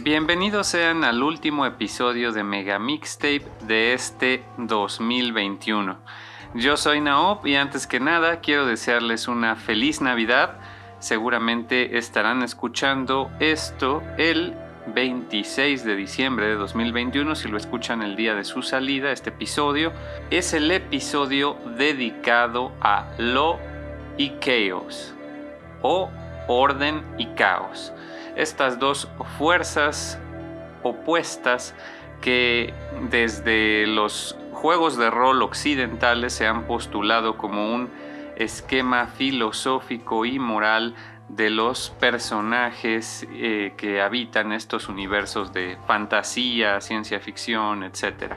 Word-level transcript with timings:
Bienvenidos 0.00 0.68
sean 0.68 1.02
al 1.02 1.24
último 1.24 1.66
episodio 1.66 2.30
de 2.30 2.44
Mega 2.44 2.78
Mixtape 2.78 3.42
de 3.62 3.94
este 3.94 4.44
2021. 4.56 5.98
Yo 6.54 6.76
soy 6.76 7.00
Naop 7.00 7.44
y 7.44 7.56
antes 7.56 7.88
que 7.88 7.98
nada 7.98 8.38
quiero 8.38 8.64
desearles 8.64 9.26
una 9.26 9.56
feliz 9.56 10.00
Navidad. 10.00 10.60
Seguramente 11.00 11.98
estarán 11.98 12.44
escuchando 12.44 13.28
esto 13.40 14.00
el 14.18 14.54
26 14.94 15.84
de 15.84 15.96
diciembre 15.96 16.46
de 16.46 16.54
2021 16.54 17.34
si 17.34 17.48
lo 17.48 17.56
escuchan 17.56 18.00
el 18.00 18.14
día 18.14 18.36
de 18.36 18.44
su 18.44 18.62
salida. 18.62 19.10
Este 19.10 19.30
episodio 19.30 19.92
es 20.30 20.54
el 20.54 20.70
episodio 20.70 21.56
dedicado 21.76 22.70
a 22.80 23.10
Lo 23.18 23.58
y 24.16 24.38
Chaos 24.38 25.12
o 25.82 26.08
Orden 26.46 27.02
y 27.18 27.26
Caos 27.34 27.92
estas 28.38 28.78
dos 28.78 29.08
fuerzas 29.36 30.18
opuestas 30.82 31.74
que 32.20 32.72
desde 33.10 33.86
los 33.86 34.38
juegos 34.52 34.96
de 34.96 35.10
rol 35.10 35.42
occidentales 35.42 36.32
se 36.32 36.46
han 36.46 36.64
postulado 36.66 37.36
como 37.36 37.74
un 37.74 37.90
esquema 38.36 39.06
filosófico 39.06 40.24
y 40.24 40.38
moral 40.38 40.94
de 41.28 41.50
los 41.50 41.90
personajes 42.00 43.26
eh, 43.30 43.74
que 43.76 44.00
habitan 44.00 44.52
estos 44.52 44.88
universos 44.88 45.52
de 45.52 45.76
fantasía, 45.86 46.80
ciencia 46.80 47.20
ficción, 47.20 47.82
etc. 47.82 48.34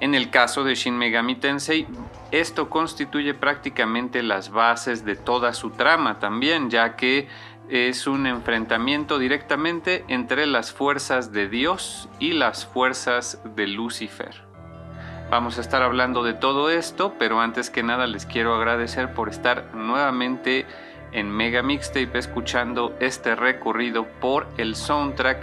En 0.00 0.14
el 0.14 0.30
caso 0.30 0.64
de 0.64 0.74
Shin 0.74 0.98
Megami 0.98 1.36
Tensei, 1.36 1.86
esto 2.30 2.68
constituye 2.68 3.34
prácticamente 3.34 4.22
las 4.22 4.50
bases 4.50 5.04
de 5.04 5.16
toda 5.16 5.52
su 5.52 5.70
trama 5.70 6.18
también, 6.18 6.70
ya 6.70 6.96
que 6.96 7.28
es 7.72 8.06
un 8.06 8.26
enfrentamiento 8.26 9.18
directamente 9.18 10.04
entre 10.08 10.44
las 10.44 10.72
fuerzas 10.72 11.32
de 11.32 11.48
Dios 11.48 12.10
y 12.18 12.32
las 12.32 12.66
fuerzas 12.66 13.40
de 13.56 13.66
Lucifer. 13.66 14.42
Vamos 15.30 15.56
a 15.56 15.62
estar 15.62 15.82
hablando 15.82 16.22
de 16.22 16.34
todo 16.34 16.68
esto, 16.68 17.14
pero 17.18 17.40
antes 17.40 17.70
que 17.70 17.82
nada 17.82 18.06
les 18.06 18.26
quiero 18.26 18.54
agradecer 18.54 19.14
por 19.14 19.30
estar 19.30 19.74
nuevamente 19.74 20.66
en 21.12 21.30
Mega 21.30 21.62
Mixtape 21.62 22.18
escuchando 22.18 22.94
este 23.00 23.34
recorrido 23.36 24.06
por 24.20 24.46
el 24.58 24.76
soundtrack 24.76 25.42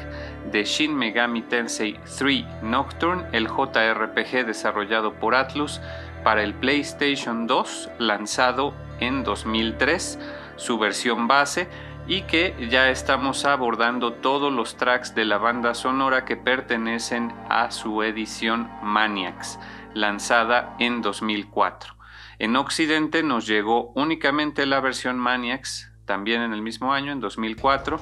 de 0.52 0.66
Shin 0.66 0.96
Megami 0.96 1.42
Tensei 1.42 2.00
3 2.16 2.62
Nocturne, 2.62 3.26
el 3.32 3.48
JRPG 3.48 4.46
desarrollado 4.46 5.14
por 5.16 5.34
Atlus 5.34 5.82
para 6.24 6.44
el 6.44 6.54
PlayStation 6.54 7.48
2, 7.48 7.90
lanzado 7.98 8.76
en 9.00 9.24
2003, 9.24 10.20
su 10.58 10.78
versión 10.78 11.28
base, 11.28 11.68
y 12.10 12.24
que 12.24 12.56
ya 12.72 12.90
estamos 12.90 13.46
abordando 13.46 14.14
todos 14.14 14.52
los 14.52 14.76
tracks 14.78 15.14
de 15.14 15.26
la 15.26 15.38
banda 15.38 15.76
sonora 15.76 16.26
que 16.26 16.36
pertenecen 16.36 17.32
a 17.50 17.70
su 17.70 18.02
edición 18.02 18.68
Maniacs, 18.82 19.60
lanzada 19.94 20.76
en 20.80 21.04
2004. 21.04 21.94
En 22.40 22.56
Occidente 22.56 23.22
nos 23.22 23.46
llegó 23.46 23.92
únicamente 23.94 24.66
la 24.66 24.80
versión 24.80 25.20
Maniacs, 25.20 25.92
también 26.06 26.42
en 26.42 26.52
el 26.52 26.64
mismo 26.64 26.94
año, 26.94 27.12
en 27.12 27.20
2004, 27.20 28.00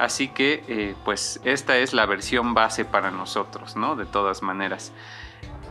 así 0.00 0.26
que 0.26 0.64
eh, 0.66 0.96
pues 1.04 1.40
esta 1.44 1.76
es 1.76 1.94
la 1.94 2.06
versión 2.06 2.54
base 2.54 2.84
para 2.84 3.12
nosotros, 3.12 3.76
¿no? 3.76 3.94
De 3.94 4.04
todas 4.04 4.42
maneras. 4.42 4.92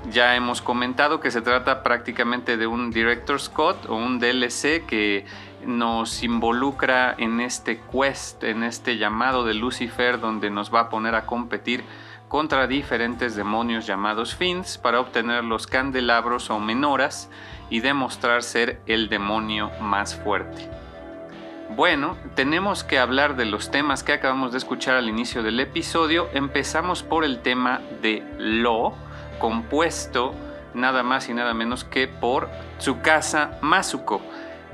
Ya 0.09 0.36
hemos 0.36 0.62
comentado 0.62 1.19
que 1.19 1.31
se 1.31 1.41
trata 1.41 1.83
prácticamente 1.83 2.56
de 2.56 2.68
un 2.68 2.91
Director's 2.91 3.50
Cut 3.50 3.86
o 3.89 3.95
un 3.95 4.19
DLC 4.19 4.86
que 4.86 5.25
nos 5.65 6.24
involucra 6.24 7.15
en 7.18 7.39
este 7.39 7.80
quest, 7.80 8.44
en 8.44 8.63
este 8.63 8.98
llamado 8.98 9.45
de 9.45 9.54
Lucifer, 9.54 10.19
donde 10.19 10.50
nos 10.50 10.74
va 10.74 10.81
a 10.81 10.89
poner 10.89 11.15
a 11.15 11.25
competir 11.25 11.83
contra 12.27 12.65
diferentes 12.68 13.36
demonios 13.36 13.86
llamados 13.86 14.36
Fins 14.36 14.77
para 14.77 15.00
obtener 15.00 15.44
los 15.44 15.68
candelabros 15.68 16.50
o 16.50 16.60
menoras 16.60 17.30
y 17.69 17.80
demostrar 17.80 18.44
ser 18.44 18.81
el 18.88 19.10
demonio 19.10 19.69
más 19.81 20.15
fuerte. 20.15 20.69
Bueno, 21.75 22.18
tenemos 22.36 22.83
que 22.83 23.00
hablar 23.00 23.36
de 23.36 23.45
los 23.45 23.71
temas 23.71 24.04
que 24.04 24.13
acabamos 24.13 24.51
de 24.51 24.57
escuchar 24.60 24.95
al 24.95 25.10
inicio 25.10 25.44
del 25.44 25.60
episodio. 25.60 26.27
Empezamos 26.33 27.04
por 27.04 27.24
el 27.24 27.39
tema 27.39 27.81
de 28.01 28.24
Lo, 28.38 28.94
compuesto 29.39 30.33
nada 30.74 31.04
más 31.04 31.30
y 31.30 31.33
nada 31.33 31.54
menos 31.54 31.83
que 31.83 32.07
por 32.07 32.50
Tsukasa 32.80 33.57
Masuko, 33.62 34.21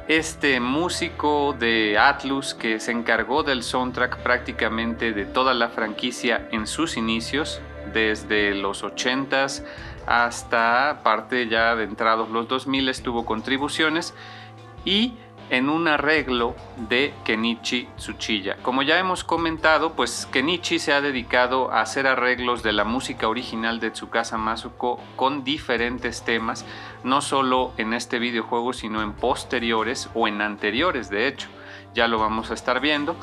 este 0.10 0.60
músico 0.60 1.56
de 1.58 2.00
Atlus 2.00 2.56
que 2.56 2.80
se 2.80 2.92
encargó 2.92 3.44
del 3.44 3.62
soundtrack 3.62 4.18
prácticamente 4.24 5.14
de 5.14 5.26
toda 5.26 5.54
la 5.54 5.70
franquicia 5.70 6.50
en 6.52 6.66
sus 6.66 6.98
inicios, 6.98 7.62
desde 7.94 8.56
los 8.56 8.84
80s 8.84 9.64
hasta 10.08 11.02
parte 11.04 11.48
ya 11.48 11.76
de 11.76 11.84
entrados 11.84 12.30
los 12.30 12.48
2000 12.48 12.92
tuvo 13.04 13.24
contribuciones 13.24 14.16
y 14.84 15.14
en 15.50 15.70
un 15.70 15.88
arreglo 15.88 16.56
de 16.90 17.14
Kenichi 17.24 17.88
Tsuchiya. 17.98 18.58
Como 18.62 18.82
ya 18.82 19.00
hemos 19.00 19.24
comentado, 19.24 19.94
pues 19.94 20.28
Kenichi 20.32 20.80
se 20.80 20.94
ha 20.94 21.02
dedicado 21.02 21.72
a 21.72 21.82
hacer 21.82 22.08
arreglos 22.08 22.64
de 22.64 22.74
la 22.74 22.84
música 22.84 23.28
original 23.28 23.80
de 23.80 23.92
Tsukasa 23.92 24.38
Masuko 24.38 25.00
con 25.16 25.44
diferentes 25.44 26.24
temas, 26.24 26.66
no 27.04 27.22
solo 27.22 27.74
en 27.78 27.94
este 27.94 28.20
videojuego, 28.20 28.74
sino 28.74 29.02
en 29.02 29.14
posteriores 29.14 30.10
o 30.14 30.28
en 30.28 30.42
anteriores, 30.42 31.10
de 31.10 31.28
hecho. 31.28 31.50
Ya 31.94 32.08
lo 32.08 32.20
vamos 32.20 32.52
a 32.52 32.54
estar 32.54 32.80
viendo. 32.80 33.16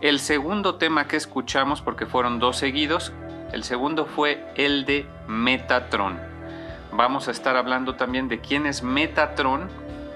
El 0.00 0.18
segundo 0.18 0.76
tema 0.76 1.06
que 1.06 1.16
escuchamos, 1.16 1.82
porque 1.82 2.06
fueron 2.06 2.38
dos 2.38 2.56
seguidos, 2.56 3.12
el 3.52 3.64
segundo 3.64 4.06
fue 4.06 4.44
el 4.56 4.84
de 4.84 5.06
Metatron. 5.26 6.18
Vamos 6.92 7.28
a 7.28 7.30
estar 7.30 7.56
hablando 7.56 7.94
también 7.94 8.28
de 8.28 8.40
quién 8.40 8.66
es 8.66 8.82
Metatron, 8.82 9.68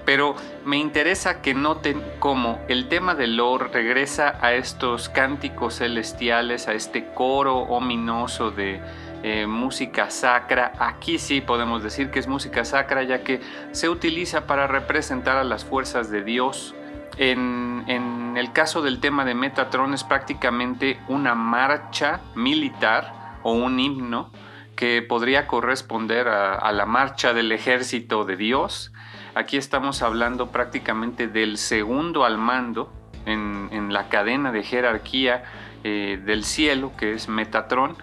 pero 0.05 0.35
me 0.63 0.77
interesa 0.77 1.41
que 1.41 1.53
noten 1.53 2.01
cómo 2.19 2.59
el 2.67 2.87
tema 2.87 3.15
del 3.15 3.37
lore 3.37 3.67
regresa 3.69 4.37
a 4.39 4.53
estos 4.53 5.09
cánticos 5.09 5.79
celestiales, 5.79 6.67
a 6.67 6.73
este 6.73 7.07
coro 7.13 7.57
ominoso 7.57 8.51
de 8.51 8.79
eh, 9.23 9.47
música 9.47 10.11
sacra. 10.11 10.73
Aquí 10.79 11.17
sí 11.17 11.41
podemos 11.41 11.81
decir 11.81 12.11
que 12.11 12.19
es 12.19 12.27
música 12.27 12.63
sacra 12.63 13.01
ya 13.03 13.23
que 13.23 13.41
se 13.71 13.89
utiliza 13.89 14.45
para 14.45 14.67
representar 14.67 15.37
a 15.37 15.43
las 15.43 15.65
fuerzas 15.65 16.11
de 16.11 16.23
Dios. 16.23 16.75
En, 17.17 18.35
el 18.37 18.51
caso 18.51 18.81
del 18.81 18.99
tema 18.99 19.23
de 19.23 19.33
Metatron 19.33 19.93
es 19.93 20.03
prácticamente 20.03 20.99
una 21.07 21.33
marcha 21.33 22.19
militar 22.35 23.39
o 23.41 23.53
un 23.53 23.79
himno 23.79 24.29
que 24.75 25.01
podría 25.01 25.47
corresponder 25.47 26.27
a 26.27 26.71
la 26.73 26.85
marcha 26.85 27.33
del 27.33 27.53
ejército 27.53 28.25
de 28.25 28.35
Dios 28.35 28.91
Aquí 29.35 29.57
estamos 29.57 30.01
hablando 30.01 30.47
prácticamente 30.47 31.27
del 31.27 31.57
segundo 31.57 32.23
al 32.23 32.37
mando 32.37 32.89
en, 33.25 33.91
la 33.91 34.07
cadena 34.07 34.53
de 34.53 34.63
jerarquía 34.63 35.43
eh, 35.83 36.17
del 36.23 36.45
cielo, 36.45 36.93
que 36.97 37.11
es 37.11 37.27
Metatron. 37.27 37.97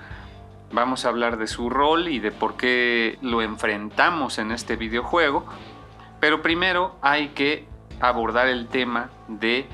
Vamos 0.72 1.06
a 1.06 1.08
hablar 1.08 1.38
de 1.38 1.46
su 1.46 1.70
rol 1.70 2.08
y 2.08 2.18
de 2.18 2.32
por 2.32 2.58
qué 2.58 3.18
lo 3.22 3.40
enfrentamos 3.40 4.36
en 4.36 4.52
este 4.52 4.76
videojuego. 4.76 5.46
Pero 6.20 6.42
primero 6.42 6.96
hay 7.00 7.28
que 7.28 7.66
abordar 7.98 8.48
el 8.48 8.68
tema 8.68 9.08
de 9.28 9.66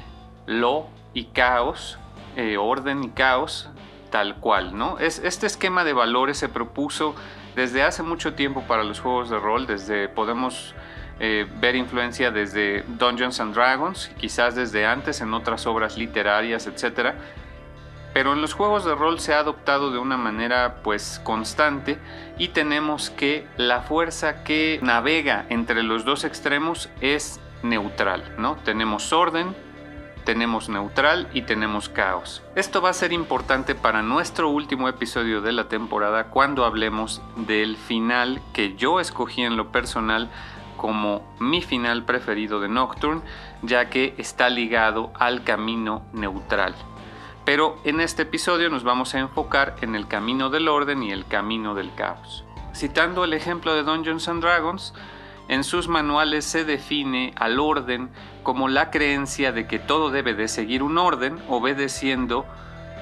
lo 0.46 0.87
y 1.12 1.25
caos, 1.25 1.99
eh, 2.37 2.56
orden 2.56 3.02
y 3.02 3.08
caos, 3.08 3.69
tal 4.12 4.37
cual, 4.37 4.79
¿no? 4.79 5.00
Es, 5.00 5.19
este 5.19 5.48
esquema 5.48 5.82
de 5.82 5.93
valores 5.93 6.38
se 6.38 6.48
propuso 6.48 7.17
desde 7.56 7.82
hace 7.82 8.05
mucho 8.05 8.34
tiempo 8.34 8.62
para 8.69 8.84
los 8.84 9.00
juegos 9.00 9.29
de 9.29 9.41
rol, 9.41 9.67
desde 9.67 10.08
podemos 10.08 10.77
eh, 11.20 11.46
ver 11.60 11.75
influencia 11.75 12.31
desde 12.31 12.84
Dungeons 12.87 13.41
and 13.41 13.55
Dragons, 13.55 14.10
quizás 14.19 14.55
desde 14.55 14.87
antes 14.87 15.20
en 15.20 15.34
otras 15.34 15.67
obras 15.67 15.96
literarias, 15.96 16.67
etc. 16.67 17.15
Pero 18.15 18.32
en 18.32 18.41
los 18.41 18.53
juegos 18.53 18.84
de 18.84 18.94
rol 18.94 19.19
se 19.19 19.34
ha 19.34 19.41
adoptado 19.41 19.91
de 19.91 19.98
una 19.98 20.17
manera 20.17 20.77
pues 20.82 21.20
constante 21.25 21.98
y 22.39 22.48
tenemos 22.48 23.10
que 23.10 23.46
la 23.56 23.82
fuerza 23.82 24.44
que 24.44 24.79
navega 24.82 25.46
entre 25.48 25.82
los 25.82 26.05
dos 26.05 26.25
extremos 26.25 26.89
es 27.01 27.41
neutral, 27.63 28.22
¿no? 28.39 28.56
Tenemos 28.65 29.13
orden, 29.13 29.55
tenemos 30.25 30.69
neutral 30.69 31.27
y 31.32 31.43
tenemos 31.43 31.89
caos. 31.89 32.43
Esto 32.55 32.81
va 32.81 32.91
a 32.91 32.93
ser 32.93 33.13
importante 33.13 33.75
para 33.75 34.03
nuestro 34.03 34.51
último 34.51 34.89
episodio 34.89 35.41
de 35.41 35.53
la 35.53 35.69
temporada 35.69 36.25
cuando 36.25 36.65
hablemos 36.65 37.22
del 37.37 37.77
final 37.77 38.41
que 38.53 38.77
yo 38.77 39.01
escogí 39.01 39.43
en 39.43 39.56
lo 39.56 39.72
personal 39.72 40.29
como 40.79 41.23
mi 41.39 41.61
final 41.61 42.06
preferido 42.06 42.61
de 42.61 42.70
Nocturne, 42.70 43.20
ya 43.61 43.91
que 43.91 44.15
está 44.17 44.49
ligado 44.49 45.13
al 45.19 45.44
camino 45.44 46.01
neutral. 46.15 46.75
Pero 47.44 47.79
en 47.85 48.01
este 48.01 48.23
episodio 48.23 48.70
nos 48.70 48.85
vamos 48.85 49.15
a 49.15 49.19
enfocar 49.19 49.77
en 49.82 49.94
el 49.94 50.08
camino 50.08 50.49
del 50.49 50.69
orden 50.69 51.03
y 51.03 51.13
el 51.13 51.27
camino 51.27 51.75
del 51.75 51.94
caos. 51.94 52.44
Citando 52.75 53.25
el 53.25 53.35
ejemplo 53.35 53.75
de 53.75 53.82
Dungeons 53.82 54.27
Dragons, 54.41 54.94
en 55.49 55.65
sus 55.65 55.89
manuales 55.89 56.44
se 56.44 56.65
define 56.65 57.32
al 57.37 57.58
orden 57.58 58.11
como 58.43 58.69
la 58.69 58.91
creencia 58.91 59.51
de 59.51 59.67
que 59.67 59.79
todo 59.79 60.11
debe 60.11 60.35
de 60.35 60.47
seguir 60.47 60.82
un 60.82 60.99
orden 60.99 61.39
obedeciendo 61.49 62.47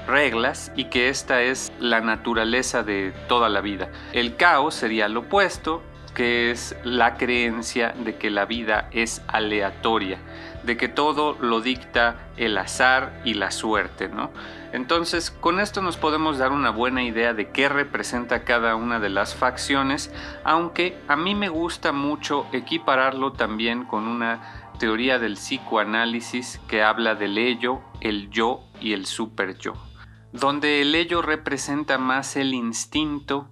reglas 0.06 0.73
y 0.76 0.85
que 0.85 1.09
esta 1.09 1.42
es 1.42 1.73
la 1.80 2.00
naturaleza 2.00 2.85
de 2.85 3.12
toda 3.28 3.49
la 3.49 3.61
vida. 3.61 3.90
El 4.12 4.37
caos 4.37 4.76
sería 4.76 5.09
lo 5.09 5.21
opuesto, 5.21 5.83
que 6.16 6.50
es 6.50 6.75
la 6.82 7.18
creencia 7.18 7.92
de 7.92 8.16
que 8.16 8.30
la 8.30 8.46
vida 8.46 8.88
es 8.90 9.20
aleatoria, 9.28 10.18
de 10.62 10.78
que 10.78 10.88
todo 10.88 11.37
lo 11.42 11.61
dicta 11.61 12.30
el 12.38 12.56
azar 12.56 13.20
y 13.26 13.35
la 13.35 13.50
suerte, 13.50 14.08
¿no? 14.08 14.30
Entonces, 14.73 15.30
con 15.30 15.61
esto 15.61 15.82
nos 15.82 15.99
podemos 15.99 16.38
dar 16.38 16.52
una 16.52 16.70
buena 16.70 17.04
idea 17.04 17.35
de 17.35 17.50
qué 17.50 17.68
representa 17.68 18.44
cada 18.44 18.76
una 18.76 18.99
de 18.99 19.11
las 19.11 19.35
facciones, 19.35 20.11
aunque 20.42 20.96
a 21.06 21.16
mí 21.16 21.35
me 21.35 21.50
gusta 21.50 21.92
mucho 21.92 22.46
equipararlo 22.50 23.32
también 23.32 23.85
con 23.85 24.08
una 24.08 24.70
teoría 24.78 25.18
del 25.18 25.35
psicoanálisis 25.35 26.58
que 26.66 26.82
habla 26.82 27.14
del 27.14 27.37
ello, 27.37 27.82
el 28.00 28.30
yo 28.30 28.62
y 28.80 28.94
el 28.94 29.04
super 29.04 29.58
yo, 29.58 29.75
donde 30.32 30.80
el 30.80 30.94
ello 30.94 31.20
representa 31.20 31.99
más 31.99 32.37
el 32.37 32.54
instinto, 32.54 33.50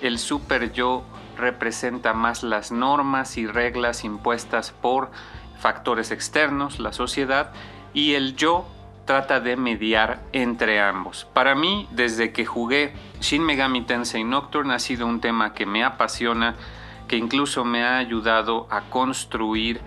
el 0.00 0.18
super 0.18 0.72
yo 0.72 1.04
representa 1.36 2.12
más 2.12 2.42
las 2.42 2.72
normas 2.72 3.36
y 3.36 3.46
reglas 3.46 4.04
impuestas 4.04 4.70
por 4.70 5.10
factores 5.58 6.10
externos, 6.10 6.78
la 6.78 6.92
sociedad, 6.92 7.52
y 7.94 8.14
el 8.14 8.36
yo 8.36 8.66
trata 9.06 9.40
de 9.40 9.56
mediar 9.56 10.20
entre 10.32 10.80
ambos. 10.80 11.26
Para 11.32 11.54
mí, 11.54 11.88
desde 11.92 12.32
que 12.32 12.44
jugué 12.44 12.92
Shin 13.20 13.42
Megami 13.42 13.82
Tensei 13.82 14.24
Nocturne 14.24 14.74
ha 14.74 14.78
sido 14.78 15.06
un 15.06 15.20
tema 15.20 15.54
que 15.54 15.64
me 15.64 15.84
apasiona, 15.84 16.56
que 17.08 17.16
incluso 17.16 17.64
me 17.64 17.84
ha 17.84 17.98
ayudado 17.98 18.66
a 18.68 18.82
construir 18.82 19.80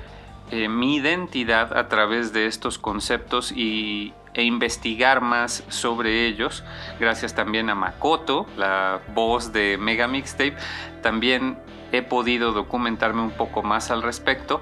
eh, 0.51 0.68
mi 0.70 0.96
identidad 0.96 1.77
a 1.77 1.89
través 1.89 2.34
de 2.34 2.48
estos 2.48 2.79
conceptos 2.79 3.51
y 3.51 4.13
e 4.33 4.43
investigar 4.43 5.21
más 5.21 5.63
sobre 5.69 6.25
ellos, 6.25 6.63
gracias 7.00 7.36
también 7.36 7.69
a 7.69 7.75
Makoto, 7.75 8.45
la 8.57 9.01
voz 9.13 9.51
de 9.51 9.77
Mega 9.77 10.07
Mixtape. 10.07 10.55
También 11.01 11.57
he 11.91 12.01
podido 12.01 12.51
documentarme 12.51 13.21
un 13.21 13.31
poco 13.31 13.63
más 13.63 13.91
al 13.91 14.01
respecto, 14.01 14.62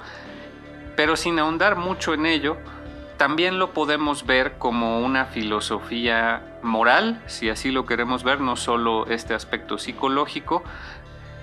pero 0.96 1.16
sin 1.16 1.38
ahondar 1.40 1.76
mucho 1.76 2.14
en 2.14 2.26
ello, 2.26 2.58
también 3.18 3.58
lo 3.58 3.74
podemos 3.74 4.28
ver 4.28 4.60
como 4.60 5.00
una 5.00 5.26
filosofía 5.26 6.44
moral, 6.62 7.22
si 7.26 7.50
así 7.50 7.72
lo 7.72 7.86
queremos 7.88 8.24
ver, 8.24 8.40
no 8.42 8.56
solo 8.56 9.08
este 9.08 9.34
aspecto 9.34 9.80
psicológico. 9.80 10.64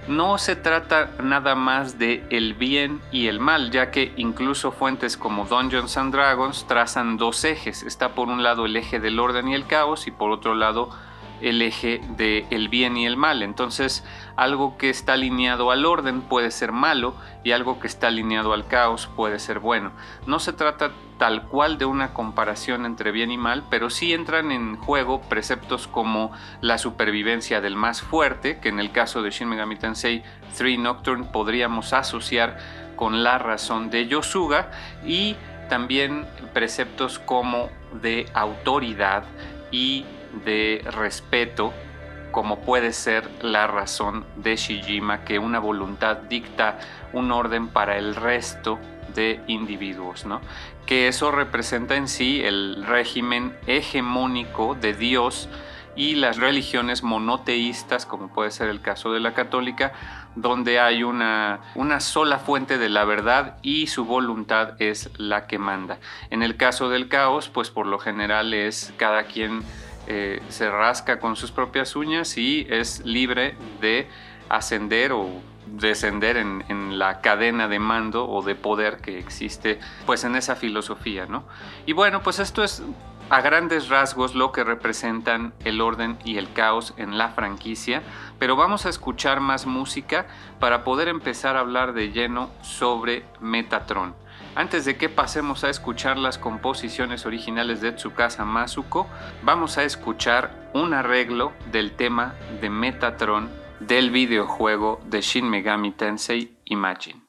No 0.07 0.37
se 0.37 0.55
trata 0.55 1.11
nada 1.23 1.55
más 1.55 1.99
de 1.99 2.27
el 2.29 2.53
bien 2.53 3.01
y 3.11 3.29
el 3.29 3.41
mal, 3.41 3.71
ya 3.71 3.91
que 3.91 4.13
incluso 4.17 4.71
fuentes 4.71 5.17
como 5.17 5.47
Dungeons 5.47 5.97
and 5.97 6.13
Dragons 6.15 6.67
trazan 6.67 7.17
dos 7.17 7.43
ejes. 7.45 7.83
Está 7.83 8.15
por 8.15 8.29
un 8.29 8.43
lado 8.43 8.67
el 8.67 8.77
eje 8.77 9.01
del 9.01 9.19
orden 9.19 9.49
y 9.49 9.55
el 9.55 9.67
caos 9.67 10.07
y 10.07 10.11
por 10.11 10.31
otro 10.31 10.55
lado 10.55 10.91
el 11.45 11.61
eje 11.63 12.01
del 12.17 12.47
el 12.51 12.69
bien 12.69 12.97
y 12.97 13.07
el 13.07 13.17
mal. 13.17 13.43
Entonces, 13.43 14.05
algo 14.37 14.77
que 14.77 14.91
está 14.91 15.13
alineado 15.13 15.71
al 15.71 15.85
orden 15.85 16.23
puede 16.23 16.51
ser 16.51 16.73
malo 16.73 17.15
y 17.45 17.53
algo 17.53 17.79
que 17.79 17.87
está 17.87 18.09
alineado 18.09 18.53
al 18.53 18.67
caos 18.67 19.09
puede 19.15 19.39
ser 19.39 19.61
bueno. 19.61 19.93
No 20.27 20.39
se 20.39 20.53
trata 20.53 20.93
tal 21.19 21.43
cual 21.43 21.79
de 21.79 21.85
una 21.85 22.13
comparación 22.13 22.87
entre 22.87 23.13
bien 23.13 23.31
y 23.31 23.37
mal, 23.37 23.65
pero 23.71 23.91
sí 23.91 24.13
entran 24.13 24.51
en 24.51 24.77
juego 24.77 25.21
preceptos 25.21 25.87
como 25.87 26.33
la 26.61 26.79
supervivencia 26.79 27.61
del 27.61 27.77
más 27.77 28.03
fuerte, 28.03 28.59
que 28.59 28.71
en 28.71 28.81
el 28.81 28.91
caso 28.91 29.23
de 29.23 29.31
Shin 29.31 29.49
Megami 29.49 29.77
Tensei 29.77 30.23
3 30.57 30.79
Nocturne 30.79 31.27
podríamos 31.33 31.93
asociar 31.93 32.59
con 32.97 33.23
la 33.23 33.39
razón 33.39 33.91
de 33.91 34.07
Yosuga 34.07 34.71
y 35.05 35.37
también 35.69 36.27
preceptos 36.53 37.19
como 37.19 37.69
de 37.93 38.27
autoridad 38.35 39.25
y 39.71 40.05
de 40.45 40.83
respeto 40.91 41.73
como 42.35 42.63
puede 42.63 42.93
ser 42.93 43.31
la 43.43 43.69
razón 43.69 44.27
de 44.35 44.57
Shijima 44.57 45.25
que 45.25 45.39
una 45.39 45.61
voluntad 45.61 46.17
dicta 46.17 46.81
un 47.13 47.31
orden 47.31 47.69
para 47.69 47.97
el 47.97 48.17
resto 48.17 48.81
de 49.15 49.41
individuos, 49.47 50.27
¿no? 50.27 50.41
Que 50.85 51.07
eso 51.07 51.31
representa 51.31 51.95
en 51.95 52.09
sí 52.09 52.43
el 52.43 52.85
régimen 52.85 53.57
hegemónico 53.69 54.75
de 54.75 54.95
Dios 54.95 55.49
y 55.95 56.17
las 56.17 56.39
religiones 56.39 57.05
monoteístas, 57.05 58.05
como 58.05 58.27
puede 58.27 58.51
ser 58.51 58.69
el 58.69 58.81
caso 58.81 59.13
de 59.13 59.21
la 59.21 59.33
católica, 59.33 59.93
donde 60.35 60.81
hay 60.81 61.05
una, 61.05 61.61
una 61.77 62.01
sola 62.01 62.41
fuente 62.41 62.79
de 62.79 62.89
la 62.89 63.05
verdad 63.05 63.59
y 63.63 63.87
su 63.87 64.05
voluntad 64.05 64.75
es 64.81 65.09
la 65.19 65.47
que 65.47 65.59
manda. 65.59 65.99
En 66.31 66.43
el 66.43 66.57
caso 66.57 66.89
del 66.89 67.09
caos, 67.09 67.49
pues 67.49 67.71
por 67.71 67.87
lo 67.87 68.01
general 68.01 68.55
es 68.55 68.93
cada 68.97 69.23
quien 69.25 69.63
eh, 70.07 70.43
se 70.49 70.71
rasca 70.71 71.19
con 71.19 71.37
sus 71.37 71.51
propias 71.51 71.97
uñas 71.97 72.37
y 72.37 72.67
es 72.69 73.05
libre 73.05 73.57
de 73.81 74.09
ascender 74.49 75.13
o 75.13 75.29
descender 75.67 76.37
en, 76.37 76.99
la 76.99 77.21
cadena 77.21 77.69
de 77.69 77.79
mando 77.79 78.29
o 78.29 78.43
de 78.43 78.55
poder 78.55 78.99
que 78.99 79.19
existe 79.19 79.81
pues 80.07 80.23
en 80.25 80.37
esa 80.37 80.55
filosofía, 80.55 81.27
¿no? 81.27 81.45
Y 81.87 81.93
bueno, 81.93 82.23
pues 82.23 82.39
esto 82.39 82.63
es 82.63 82.83
a 83.31 83.41
grandes 83.41 83.89
rasgos 83.89 84.35
lo 84.35 84.53
que 84.53 84.63
representan 84.63 85.55
el 85.65 85.81
orden 85.81 86.19
y 86.25 86.37
el 86.37 86.53
caos 86.53 86.95
en 86.97 87.19
la 87.19 87.31
franquicia, 87.31 88.03
pero 88.39 88.55
vamos 88.55 88.87
a 88.87 88.91
escuchar 88.91 89.41
más 89.41 89.67
música 89.67 90.27
para 90.61 90.85
poder 90.85 91.09
empezar 91.09 91.57
a 91.57 91.61
hablar 91.61 91.95
de 91.95 92.13
lleno 92.13 92.51
sobre 92.63 93.25
Metatron. 93.41 94.15
Antes 94.57 94.85
de 94.85 94.97
que 94.97 95.09
pasemos 95.09 95.65
a 95.65 95.71
escuchar 95.71 96.17
las 96.17 96.39
composiciones 96.39 97.27
originales 97.27 97.81
de 97.81 97.91
Tsukasa 97.91 98.45
Masuko, 98.45 99.09
vamos 99.43 99.79
a 99.79 99.85
escuchar 99.85 100.71
un 100.75 100.95
arreglo 100.95 101.53
del 101.73 101.93
tema 101.93 102.35
de 102.61 102.71
Metatron 102.71 103.51
del 103.81 104.11
videojuego 104.11 105.01
de 105.07 105.23
Shin 105.23 105.51
Megami 105.51 105.91
Tensei 105.91 106.57
Imagine. 106.67 107.24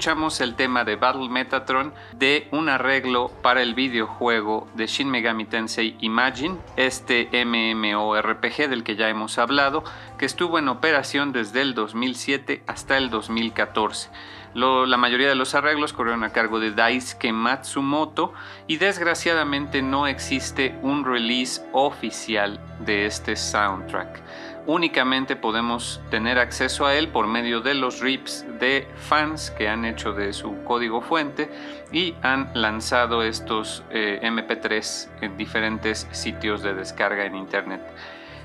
Escuchamos 0.00 0.40
el 0.40 0.54
tema 0.54 0.84
de 0.84 0.96
Battle 0.96 1.28
Metatron 1.28 1.92
de 2.16 2.48
un 2.52 2.70
arreglo 2.70 3.30
para 3.42 3.60
el 3.60 3.74
videojuego 3.74 4.66
de 4.72 4.86
Shin 4.86 5.10
Megami 5.10 5.44
Tensei 5.44 5.94
Imagine, 6.00 6.56
este 6.78 7.28
MMORPG 7.44 8.70
del 8.70 8.82
que 8.82 8.96
ya 8.96 9.10
hemos 9.10 9.36
hablado, 9.36 9.84
que 10.16 10.24
estuvo 10.24 10.58
en 10.58 10.68
operación 10.68 11.32
desde 11.32 11.60
el 11.60 11.74
2007 11.74 12.62
hasta 12.66 12.96
el 12.96 13.10
2014. 13.10 14.08
la 14.54 14.96
mayoría 14.96 15.28
de 15.28 15.34
los 15.34 15.54
arreglos 15.54 15.92
corrieron 15.92 16.24
a 16.24 16.32
cargo 16.32 16.60
de 16.60 16.70
Daisuke 16.70 17.30
Matsumoto 17.34 18.32
y 18.66 18.78
desgraciadamente 18.78 19.82
no 19.82 20.06
existe 20.06 20.78
un 20.80 21.04
release 21.04 21.60
oficial 21.74 22.58
de 22.86 23.04
este 23.04 23.36
soundtrack 23.36 24.22
únicamente 24.66 25.36
podemos 25.36 26.00
tener 26.10 26.38
acceso 26.38 26.86
a 26.86 26.94
él 26.94 27.08
por 27.08 27.26
medio 27.26 27.60
de 27.60 27.74
los 27.74 28.00
rips 28.00 28.44
de 28.58 28.86
fans 28.96 29.50
que 29.50 29.68
han 29.68 29.84
hecho 29.84 30.12
de 30.12 30.32
su 30.32 30.62
código 30.64 31.00
fuente 31.00 31.50
y 31.92 32.14
han 32.22 32.50
lanzado 32.54 33.22
estos 33.22 33.82
eh, 33.90 34.20
MP3 34.22 35.08
en 35.22 35.36
diferentes 35.36 36.06
sitios 36.12 36.62
de 36.62 36.74
descarga 36.74 37.24
en 37.24 37.36
internet. 37.36 37.82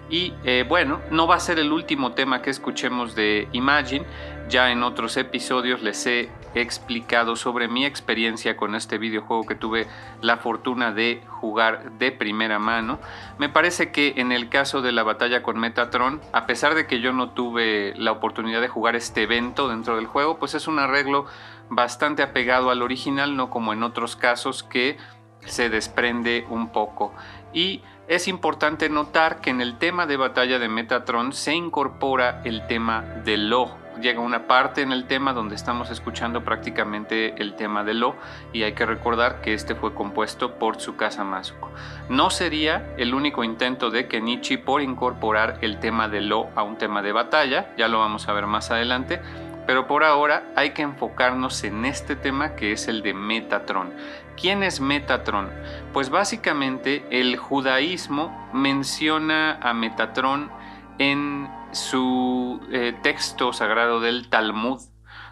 Y 0.09 0.33
eh, 0.43 0.65
bueno, 0.67 1.01
no 1.09 1.27
va 1.27 1.35
a 1.35 1.39
ser 1.39 1.59
el 1.59 1.71
último 1.71 2.13
tema 2.13 2.41
que 2.41 2.51
escuchemos 2.51 3.15
de 3.15 3.47
Imagine. 3.53 4.05
Ya 4.49 4.71
en 4.71 4.83
otros 4.83 5.17
episodios 5.17 5.81
les 5.81 6.05
he 6.05 6.29
explicado 6.61 7.35
sobre 7.35 7.67
mi 7.67 7.85
experiencia 7.85 8.57
con 8.57 8.75
este 8.75 8.97
videojuego 8.97 9.45
que 9.45 9.55
tuve 9.55 9.87
la 10.21 10.37
fortuna 10.37 10.91
de 10.91 11.21
jugar 11.27 11.91
de 11.93 12.11
primera 12.11 12.59
mano. 12.59 12.99
Me 13.37 13.49
parece 13.49 13.91
que 13.91 14.13
en 14.17 14.31
el 14.31 14.49
caso 14.49 14.81
de 14.81 14.91
la 14.91 15.03
batalla 15.03 15.43
con 15.43 15.59
Metatron, 15.59 16.21
a 16.31 16.45
pesar 16.45 16.75
de 16.75 16.87
que 16.87 17.01
yo 17.01 17.13
no 17.13 17.29
tuve 17.29 17.93
la 17.97 18.11
oportunidad 18.11 18.61
de 18.61 18.67
jugar 18.67 18.95
este 18.95 19.23
evento 19.23 19.67
dentro 19.67 19.95
del 19.95 20.07
juego, 20.07 20.37
pues 20.37 20.55
es 20.55 20.67
un 20.67 20.79
arreglo 20.79 21.25
bastante 21.69 22.23
apegado 22.23 22.69
al 22.69 22.81
original, 22.81 23.35
no 23.35 23.49
como 23.49 23.73
en 23.73 23.83
otros 23.83 24.15
casos 24.15 24.63
que 24.63 24.97
se 25.45 25.69
desprende 25.69 26.45
un 26.49 26.69
poco. 26.71 27.13
Y 27.53 27.81
es 28.07 28.27
importante 28.27 28.89
notar 28.89 29.41
que 29.41 29.49
en 29.49 29.61
el 29.61 29.77
tema 29.77 30.05
de 30.05 30.17
batalla 30.17 30.59
de 30.59 30.69
Metatron 30.69 31.33
se 31.33 31.53
incorpora 31.53 32.41
el 32.43 32.67
tema 32.67 33.01
de 33.01 33.37
Lo. 33.37 33.84
Llega 34.01 34.19
una 34.19 34.45
parte 34.45 34.81
en 34.81 34.91
el 34.91 35.05
tema 35.05 35.31
donde 35.31 35.55
estamos 35.55 35.89
escuchando 35.89 36.43
prácticamente 36.43 37.41
el 37.41 37.55
tema 37.55 37.83
de 37.83 37.93
Lo 37.93 38.15
y 38.51 38.63
hay 38.63 38.73
que 38.73 38.85
recordar 38.85 39.39
que 39.41 39.53
este 39.53 39.73
fue 39.73 39.93
compuesto 39.93 40.55
por 40.55 40.75
Tsukasa 40.75 41.23
Masuko. 41.23 41.71
No 42.09 42.29
sería 42.29 42.93
el 42.97 43.13
único 43.13 43.43
intento 43.43 43.91
de 43.91 44.07
Kenichi 44.07 44.57
por 44.57 44.81
incorporar 44.81 45.59
el 45.61 45.79
tema 45.79 46.09
de 46.09 46.21
Lo 46.21 46.49
a 46.55 46.63
un 46.63 46.77
tema 46.77 47.01
de 47.01 47.13
batalla, 47.13 47.73
ya 47.77 47.87
lo 47.87 47.99
vamos 47.99 48.27
a 48.27 48.33
ver 48.33 48.47
más 48.47 48.69
adelante, 48.69 49.21
pero 49.65 49.87
por 49.87 50.03
ahora 50.03 50.43
hay 50.55 50.71
que 50.71 50.81
enfocarnos 50.81 51.63
en 51.63 51.85
este 51.85 52.15
tema 52.15 52.55
que 52.55 52.73
es 52.73 52.87
el 52.87 53.01
de 53.01 53.13
Metatron. 53.13 53.93
¿Quién 54.39 54.61
es 54.61 54.81
Metatron? 54.81 55.49
Pues 55.93 56.09
básicamente 56.09 57.05
el 57.09 57.37
judaísmo 57.37 58.49
menciona 58.53 59.57
a 59.61 59.73
Metatron 59.73 60.51
en 60.97 61.49
su 61.75 62.61
eh, 62.71 62.95
texto 63.03 63.53
sagrado 63.53 63.99
del 63.99 64.29
Talmud, 64.29 64.79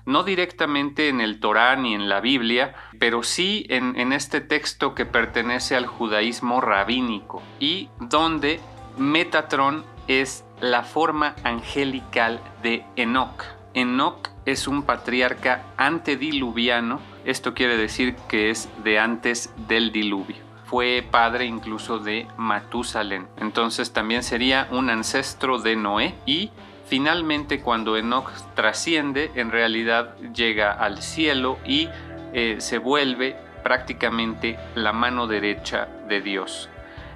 no 0.05 0.23
directamente 0.23 1.07
en 1.07 1.21
el 1.21 1.39
Torá 1.39 1.75
ni 1.77 1.95
en 1.95 2.09
la 2.09 2.19
Biblia, 2.19 2.75
pero 2.99 3.23
sí 3.23 3.65
en, 3.69 3.97
en 3.97 4.11
este 4.11 4.41
texto 4.41 4.93
que 4.93 5.05
pertenece 5.05 5.75
al 5.75 5.87
judaísmo 5.87 6.59
rabínico 6.59 7.41
y 7.59 7.89
donde 7.99 8.59
Metatron 8.97 9.85
es 10.07 10.43
la 10.59 10.83
forma 10.83 11.35
angelical 11.43 12.41
de 12.61 12.85
Enoch. 12.97 13.45
Enoch 13.73 14.29
es 14.45 14.67
un 14.67 14.83
patriarca 14.83 15.63
antediluviano, 15.77 16.99
esto 17.25 17.53
quiere 17.53 17.77
decir 17.77 18.15
que 18.27 18.49
es 18.49 18.69
de 18.83 18.99
antes 18.99 19.53
del 19.67 19.91
diluvio. 19.91 20.52
Fue 20.65 21.05
padre 21.09 21.45
incluso 21.45 21.99
de 21.99 22.27
Matusalén, 22.37 23.27
entonces 23.37 23.93
también 23.93 24.23
sería 24.23 24.67
un 24.71 24.89
ancestro 24.89 25.59
de 25.59 25.75
Noé 25.75 26.15
y 26.25 26.51
finalmente 26.85 27.61
cuando 27.61 27.97
Enoch 27.97 28.31
trasciende, 28.55 29.31
en 29.35 29.51
realidad 29.51 30.15
llega 30.33 30.71
al 30.71 31.01
cielo 31.01 31.59
y 31.65 31.89
eh, 32.33 32.55
se 32.59 32.77
vuelve 32.77 33.35
prácticamente 33.63 34.57
la 34.75 34.93
mano 34.93 35.27
derecha 35.27 35.87
de 36.07 36.21
Dios. 36.21 36.69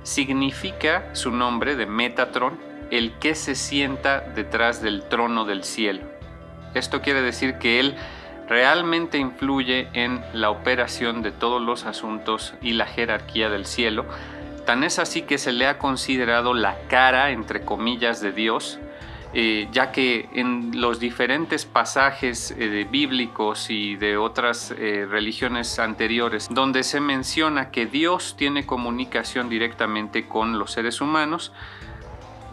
Significa 0.04 1.13
su 1.13 1.32
nombre 1.32 1.75
de 1.75 1.86
Metatron, 1.86 2.60
el 2.92 3.13
que 3.20 3.36
se 3.36 3.56
sienta 3.56 4.22
detrás 4.22 4.82
del 4.82 5.04
trono 5.04 5.44
del 5.46 5.63
cielo. 5.63 6.08
Esto 6.74 7.01
quiere 7.01 7.22
decir 7.22 7.58
que 7.58 7.80
él 7.80 7.96
realmente 8.48 9.18
influye 9.18 9.88
en 9.94 10.22
la 10.34 10.50
operación 10.50 11.22
de 11.22 11.32
todos 11.32 11.62
los 11.62 11.86
asuntos 11.86 12.54
y 12.62 12.74
la 12.74 12.86
jerarquía 12.86 13.50
del 13.50 13.66
cielo. 13.66 14.06
Tan 14.66 14.84
es 14.84 15.00
así 15.00 15.22
que 15.22 15.38
se 15.38 15.51
le 15.51 15.68
ha 15.68 15.77
considerado 15.77 16.54
la 16.54 16.77
cara, 16.89 17.32
entre 17.32 17.62
comillas, 17.62 18.22
de 18.22 18.32
Dios, 18.32 18.80
eh, 19.34 19.68
ya 19.72 19.92
que 19.92 20.30
en 20.34 20.80
los 20.80 21.00
diferentes 21.00 21.66
pasajes 21.66 22.56
eh, 22.58 22.88
bíblicos 22.89 23.70
y 23.70 23.96
de 23.96 24.18
otras 24.18 24.72
eh, 24.72 25.06
religiones 25.10 25.80
anteriores, 25.80 26.48
donde 26.50 26.84
se 26.84 27.00
menciona 27.00 27.70
que 27.70 27.86
Dios 27.86 28.36
tiene 28.38 28.66
comunicación 28.66 29.50
directamente 29.50 30.27
con 30.27 30.58
los 30.58 30.72
seres 30.72 31.01
humanos, 31.01 31.51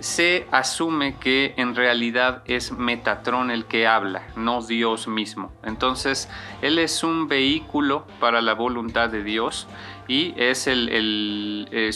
se 0.00 0.46
asume 0.50 1.16
que 1.16 1.54
en 1.56 1.74
realidad 1.74 2.42
es 2.44 2.72
Metatrón 2.72 3.50
el 3.50 3.64
que 3.64 3.86
habla, 3.86 4.26
no 4.36 4.62
Dios 4.62 5.08
mismo. 5.08 5.52
Entonces, 5.62 6.28
Él 6.62 6.78
es 6.78 7.02
un 7.02 7.28
vehículo 7.28 8.06
para 8.20 8.42
la 8.42 8.54
voluntad 8.54 9.08
de 9.08 9.22
Dios 9.22 9.66
y 10.06 10.34
es 10.36 10.68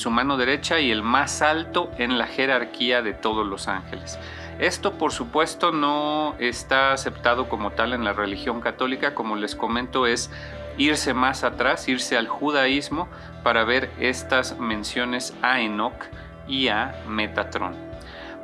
su 0.01 0.11
mano 0.11 0.37
derecha 0.37 0.81
y 0.81 0.91
el 0.91 1.03
más 1.03 1.43
alto 1.43 1.91
en 1.99 2.17
la 2.17 2.27
jerarquía 2.27 3.03
de 3.03 3.13
todos 3.13 3.47
los 3.47 3.69
ángeles. 3.69 4.19
Esto 4.59 4.95
por 4.95 5.13
supuesto 5.13 5.71
no 5.71 6.35
está 6.39 6.93
aceptado 6.93 7.49
como 7.49 7.73
tal 7.73 7.93
en 7.93 8.05
la 8.05 8.13
religión 8.13 8.61
católica, 8.61 9.15
como 9.15 9.37
les 9.37 9.55
comento 9.55 10.07
es 10.07 10.31
irse 10.79 11.15
más 11.15 11.45
atrás, 11.45 11.89
irse 11.89 12.17
al 12.17 12.29
judaísmo 12.29 13.09
para 13.43 13.65
ver 13.65 13.91
estas 14.01 14.59
menciones 14.59 15.37
a 15.43 15.61
Enoch 15.61 16.05
y 16.49 16.69
a 16.69 17.05
Metatron. 17.07 17.88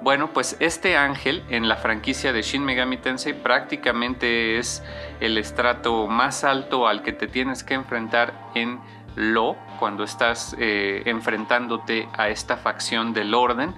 Bueno, 0.04 0.34
pues 0.34 0.58
este 0.60 0.98
ángel 0.98 1.42
en 1.48 1.66
la 1.66 1.76
franquicia 1.76 2.34
de 2.34 2.42
Shin 2.42 2.62
Megami 2.62 2.98
Tensei 2.98 3.32
prácticamente 3.32 4.58
es 4.58 4.82
el 5.18 5.38
estrato 5.38 6.08
más 6.08 6.44
alto 6.44 6.86
al 6.86 7.02
que 7.02 7.14
te 7.14 7.26
tienes 7.26 7.64
que 7.64 7.72
enfrentar 7.72 8.50
en 8.54 8.80
Lo 9.16 9.56
cuando 9.78 10.04
estás 10.04 10.54
eh, 10.58 11.04
enfrentándote 11.06 12.06
a 12.12 12.28
esta 12.28 12.58
facción 12.58 13.14
del 13.14 13.32
orden 13.32 13.74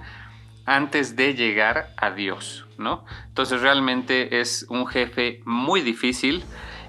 antes 0.65 1.15
de 1.15 1.33
llegar 1.33 1.93
a 1.95 2.11
Dios, 2.11 2.67
¿no? 2.77 3.05
Entonces 3.29 3.61
realmente 3.61 4.41
es 4.41 4.65
un 4.67 4.85
jefe 4.85 5.41
muy 5.45 5.79
difícil. 5.79 6.43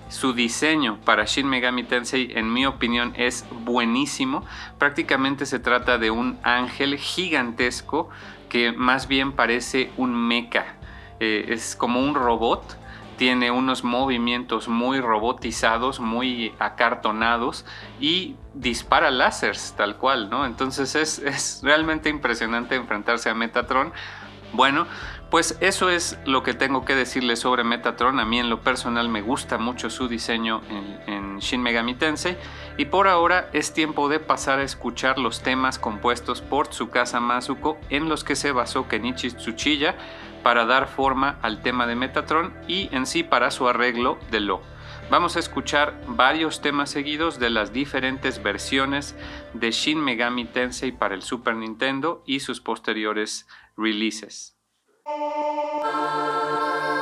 Su 0.08 0.32
diseño 0.32 0.98
para 1.04 1.24
Shin 1.24 1.48
Megami 1.48 1.84
Tensei, 1.84 2.32
en 2.34 2.52
mi 2.52 2.66
opinión, 2.66 3.12
es 3.16 3.44
buenísimo. 3.64 4.44
Prácticamente 4.78 5.46
se 5.46 5.58
trata 5.58 5.98
de 5.98 6.10
un 6.10 6.38
ángel 6.42 6.96
gigantesco 6.96 8.08
que 8.48 8.72
más 8.72 9.06
bien 9.08 9.32
parece 9.32 9.90
un 9.96 10.14
mecha. 10.14 10.64
Eh, 11.20 11.46
es 11.48 11.76
como 11.76 12.00
un 12.00 12.14
robot 12.14 12.78
tiene 13.18 13.50
unos 13.50 13.82
movimientos 13.82 14.68
muy 14.68 15.00
robotizados, 15.00 15.98
muy 15.98 16.54
acartonados 16.60 17.66
y 18.00 18.36
dispara 18.54 19.10
láseres 19.10 19.74
tal 19.76 19.96
cual, 19.96 20.30
¿no? 20.30 20.46
Entonces 20.46 20.94
es, 20.94 21.18
es 21.18 21.60
realmente 21.64 22.08
impresionante 22.08 22.76
enfrentarse 22.76 23.28
a 23.28 23.34
Metatron. 23.34 23.92
Bueno, 24.52 24.86
pues 25.30 25.58
eso 25.60 25.90
es 25.90 26.18
lo 26.24 26.42
que 26.42 26.54
tengo 26.54 26.84
que 26.84 26.94
decirles 26.94 27.40
sobre 27.40 27.62
Metatron. 27.62 28.18
A 28.18 28.24
mí 28.24 28.38
en 28.38 28.48
lo 28.48 28.62
personal 28.62 29.08
me 29.08 29.20
gusta 29.20 29.58
mucho 29.58 29.90
su 29.90 30.08
diseño 30.08 30.62
en, 31.06 31.38
Shin 31.38 31.62
Megami 31.62 31.94
Tensei. 31.94 32.36
Y 32.78 32.86
por 32.86 33.06
ahora 33.06 33.48
es 33.52 33.72
tiempo 33.72 34.08
de 34.08 34.20
pasar 34.20 34.58
a 34.58 34.64
escuchar 34.64 35.18
los 35.18 35.42
temas 35.42 35.78
compuestos 35.78 36.40
por 36.40 36.68
Tsukasa 36.68 37.20
Masuko 37.20 37.78
en 37.90 38.08
los 38.08 38.24
que 38.24 38.36
se 38.36 38.52
basó 38.52 38.88
Kenichi 38.88 39.30
Tsuchiya 39.30 39.94
para 40.42 40.64
dar 40.64 40.88
forma 40.88 41.38
al 41.42 41.62
tema 41.62 41.86
de 41.86 41.94
Metatron 41.94 42.54
y 42.66 42.88
en 42.94 43.06
sí 43.06 43.22
para 43.22 43.50
su 43.50 43.68
arreglo 43.68 44.18
de 44.30 44.40
Lo. 44.40 44.62
Vamos 45.10 45.36
a 45.36 45.38
escuchar 45.38 45.98
varios 46.06 46.60
temas 46.60 46.90
seguidos 46.90 47.38
de 47.38 47.50
las 47.50 47.72
diferentes 47.72 48.42
versiones 48.42 49.14
de 49.54 49.70
Shin 49.70 50.00
Megami 50.00 50.44
Tensei 50.44 50.92
para 50.92 51.14
el 51.14 51.22
Super 51.22 51.54
Nintendo 51.54 52.22
y 52.26 52.40
sus 52.40 52.60
posteriores 52.60 53.46
releases. 53.76 54.57
Thank 55.08 56.92
you. 56.92 56.97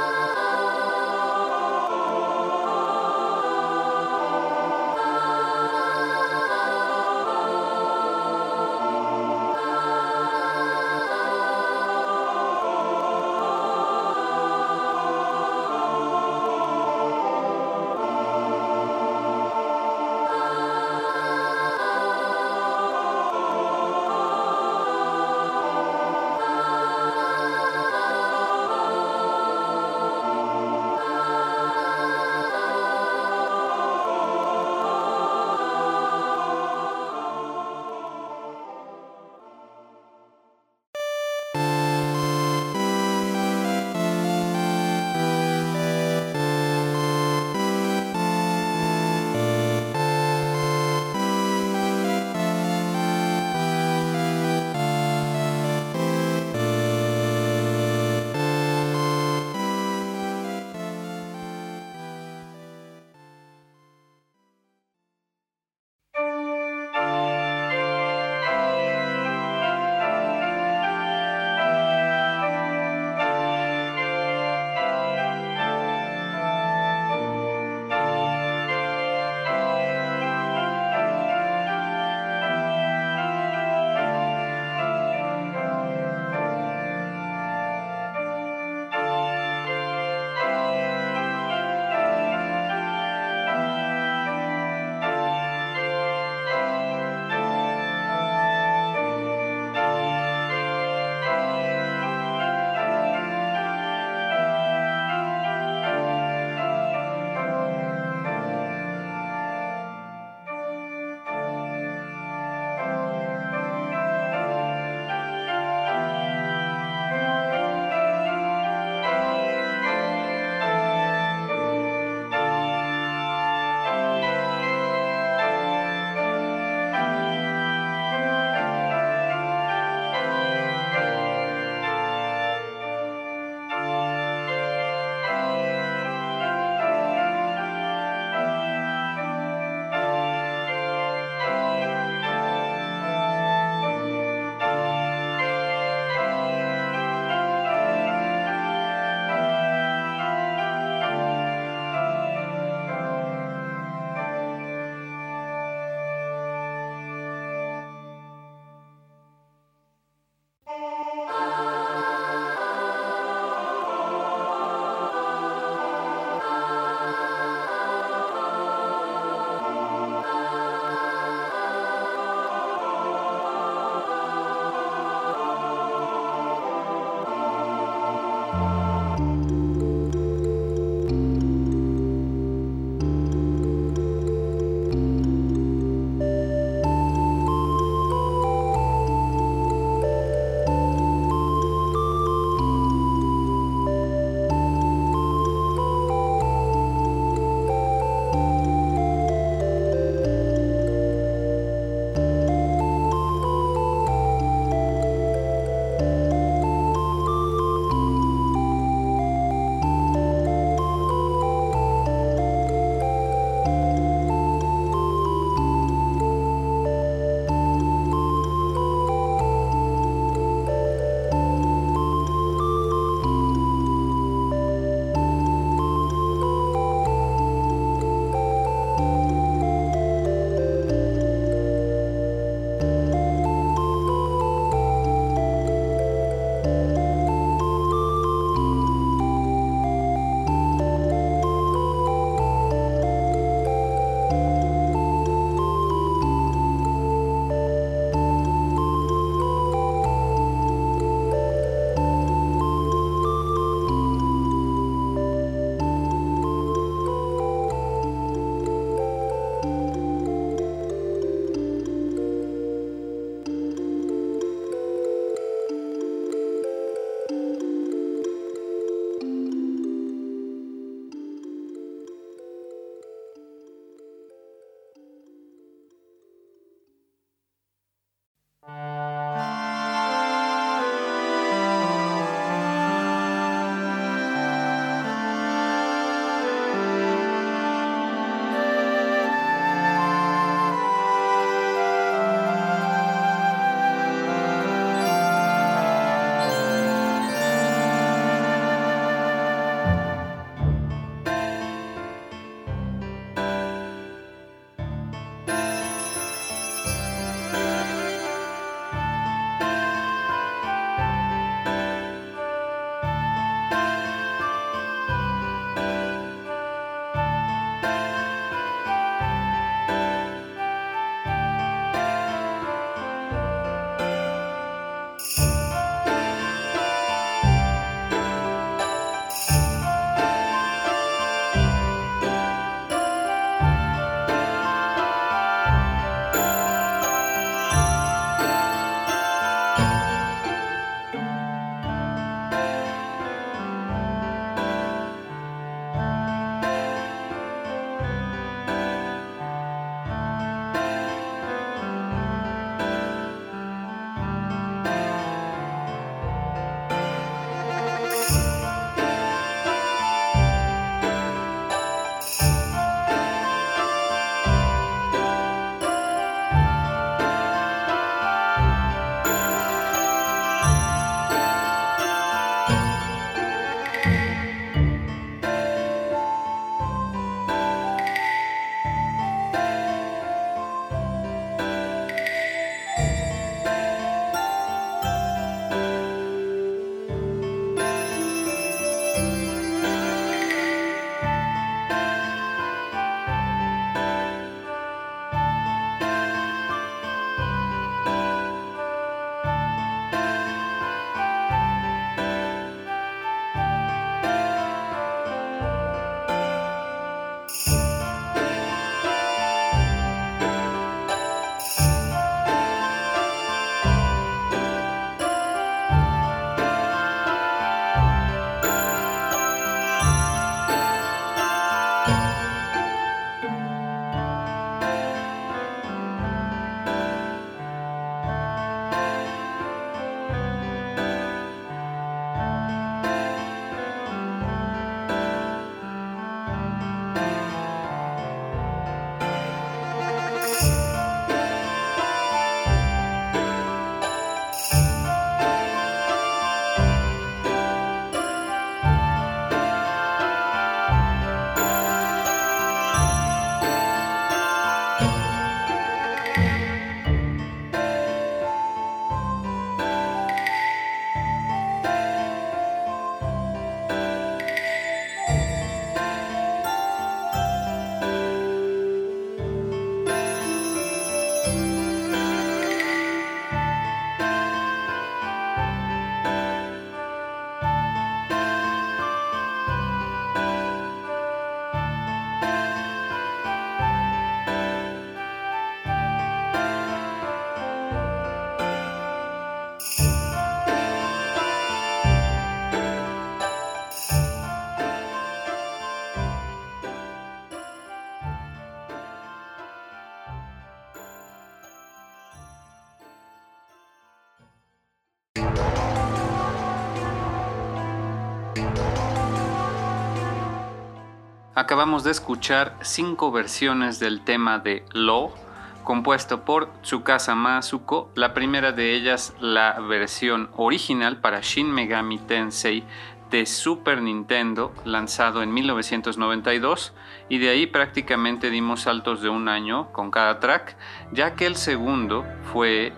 Acabamos 511.66 512.04
de 512.04 512.12
escuchar 512.12 512.76
cinco 512.80 513.32
versiones 513.32 513.98
del 513.98 514.20
tema 514.20 514.60
de 514.60 514.84
Law, 514.92 515.34
compuesto 515.82 516.44
por 516.44 516.72
Tsukasa 516.82 517.34
Masuko, 517.34 518.08
la 518.14 518.34
primera 518.34 518.70
de 518.70 518.94
ellas 518.94 519.34
la 519.40 519.72
versión 519.80 520.48
original 520.54 521.16
para 521.16 521.40
Shin 521.40 521.68
Megami 521.68 522.18
Tensei 522.18 522.84
de 523.32 523.46
Super 523.46 524.00
Nintendo, 524.00 524.72
lanzado 524.84 525.42
en 525.42 525.52
1992, 525.52 526.94
y 527.28 527.38
de 527.38 527.48
ahí 527.48 527.66
prácticamente 527.66 528.50
dimos 528.50 528.82
saltos 528.82 529.20
de 529.20 529.28
un 529.28 529.48
año 529.48 529.92
con 529.92 530.12
cada 530.12 530.38
track, 530.38 530.76
ya 531.10 531.34
que 531.34 531.46
el 531.46 531.56
segundo 531.56 532.24
fue 532.52 532.92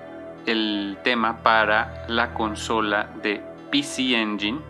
el 0.44 0.98
tema 1.02 1.42
para 1.42 2.04
la 2.06 2.34
consola 2.34 3.08
de 3.22 3.42
PC 3.70 4.14
Engine, 4.14 4.60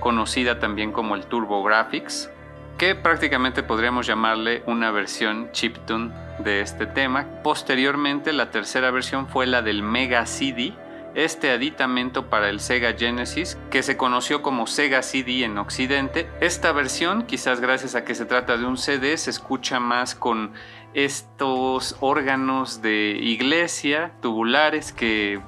conocida 0.00 0.58
también 0.58 0.90
como 0.90 1.14
el 1.14 1.26
TurboGrafx, 1.26 2.30
que 2.78 2.94
prácticamente 2.94 3.62
podríamos 3.62 4.06
llamarle 4.06 4.62
una 4.66 4.90
versión 4.90 5.50
chiptune 5.52 6.12
de 6.38 6.60
este 6.60 6.86
tema. 6.86 7.26
Posteriormente, 7.42 8.32
la 8.32 8.50
tercera 8.50 8.90
versión 8.90 9.26
fue 9.28 9.46
la 9.46 9.62
del 9.62 9.82
Mega 9.82 10.26
CD, 10.26 10.74
este 11.14 11.50
aditamento 11.50 12.28
para 12.28 12.50
el 12.50 12.60
Sega 12.60 12.92
Genesis, 12.92 13.56
que 13.70 13.82
se 13.82 13.96
conoció 13.96 14.42
como 14.42 14.66
Sega 14.66 15.02
CD 15.02 15.44
en 15.44 15.56
Occidente. 15.56 16.28
Esta 16.40 16.72
versión, 16.72 17.22
quizás 17.22 17.60
gracias 17.60 17.94
a 17.94 18.04
que 18.04 18.14
se 18.14 18.26
trata 18.26 18.58
de 18.58 18.66
un 18.66 18.76
CD, 18.76 19.16
se 19.16 19.30
escucha 19.30 19.80
más 19.80 20.14
con 20.14 20.52
estos 20.92 21.96
órganos 22.00 22.82
de 22.82 23.18
iglesia 23.20 24.12
tubulares 24.20 24.92
que 24.92 25.40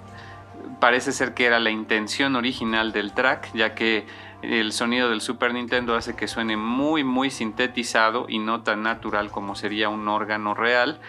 parece 0.80 1.12
ser 1.12 1.34
que 1.34 1.46
era 1.46 1.58
la 1.58 1.70
intención 1.70 2.36
original 2.36 2.92
del 2.92 3.12
track, 3.12 3.50
ya 3.54 3.74
que 3.74 4.06
el 4.42 4.72
sonido 4.72 5.11
del 5.11 5.20
Super 5.20 5.53
Nintendo 5.53 5.96
hace 5.96 6.14
que 6.14 6.29
suene 6.29 6.57
muy 6.57 7.05
muy 7.05 7.31
sintetizado 7.31 8.27
y 8.29 8.38
no 8.38 8.62
tan 8.62 8.83
natural 8.83 9.31
como 9.31 9.55
sería 9.55 9.88
un 9.88 10.09
órgano 10.09 10.55
real. 10.55 11.01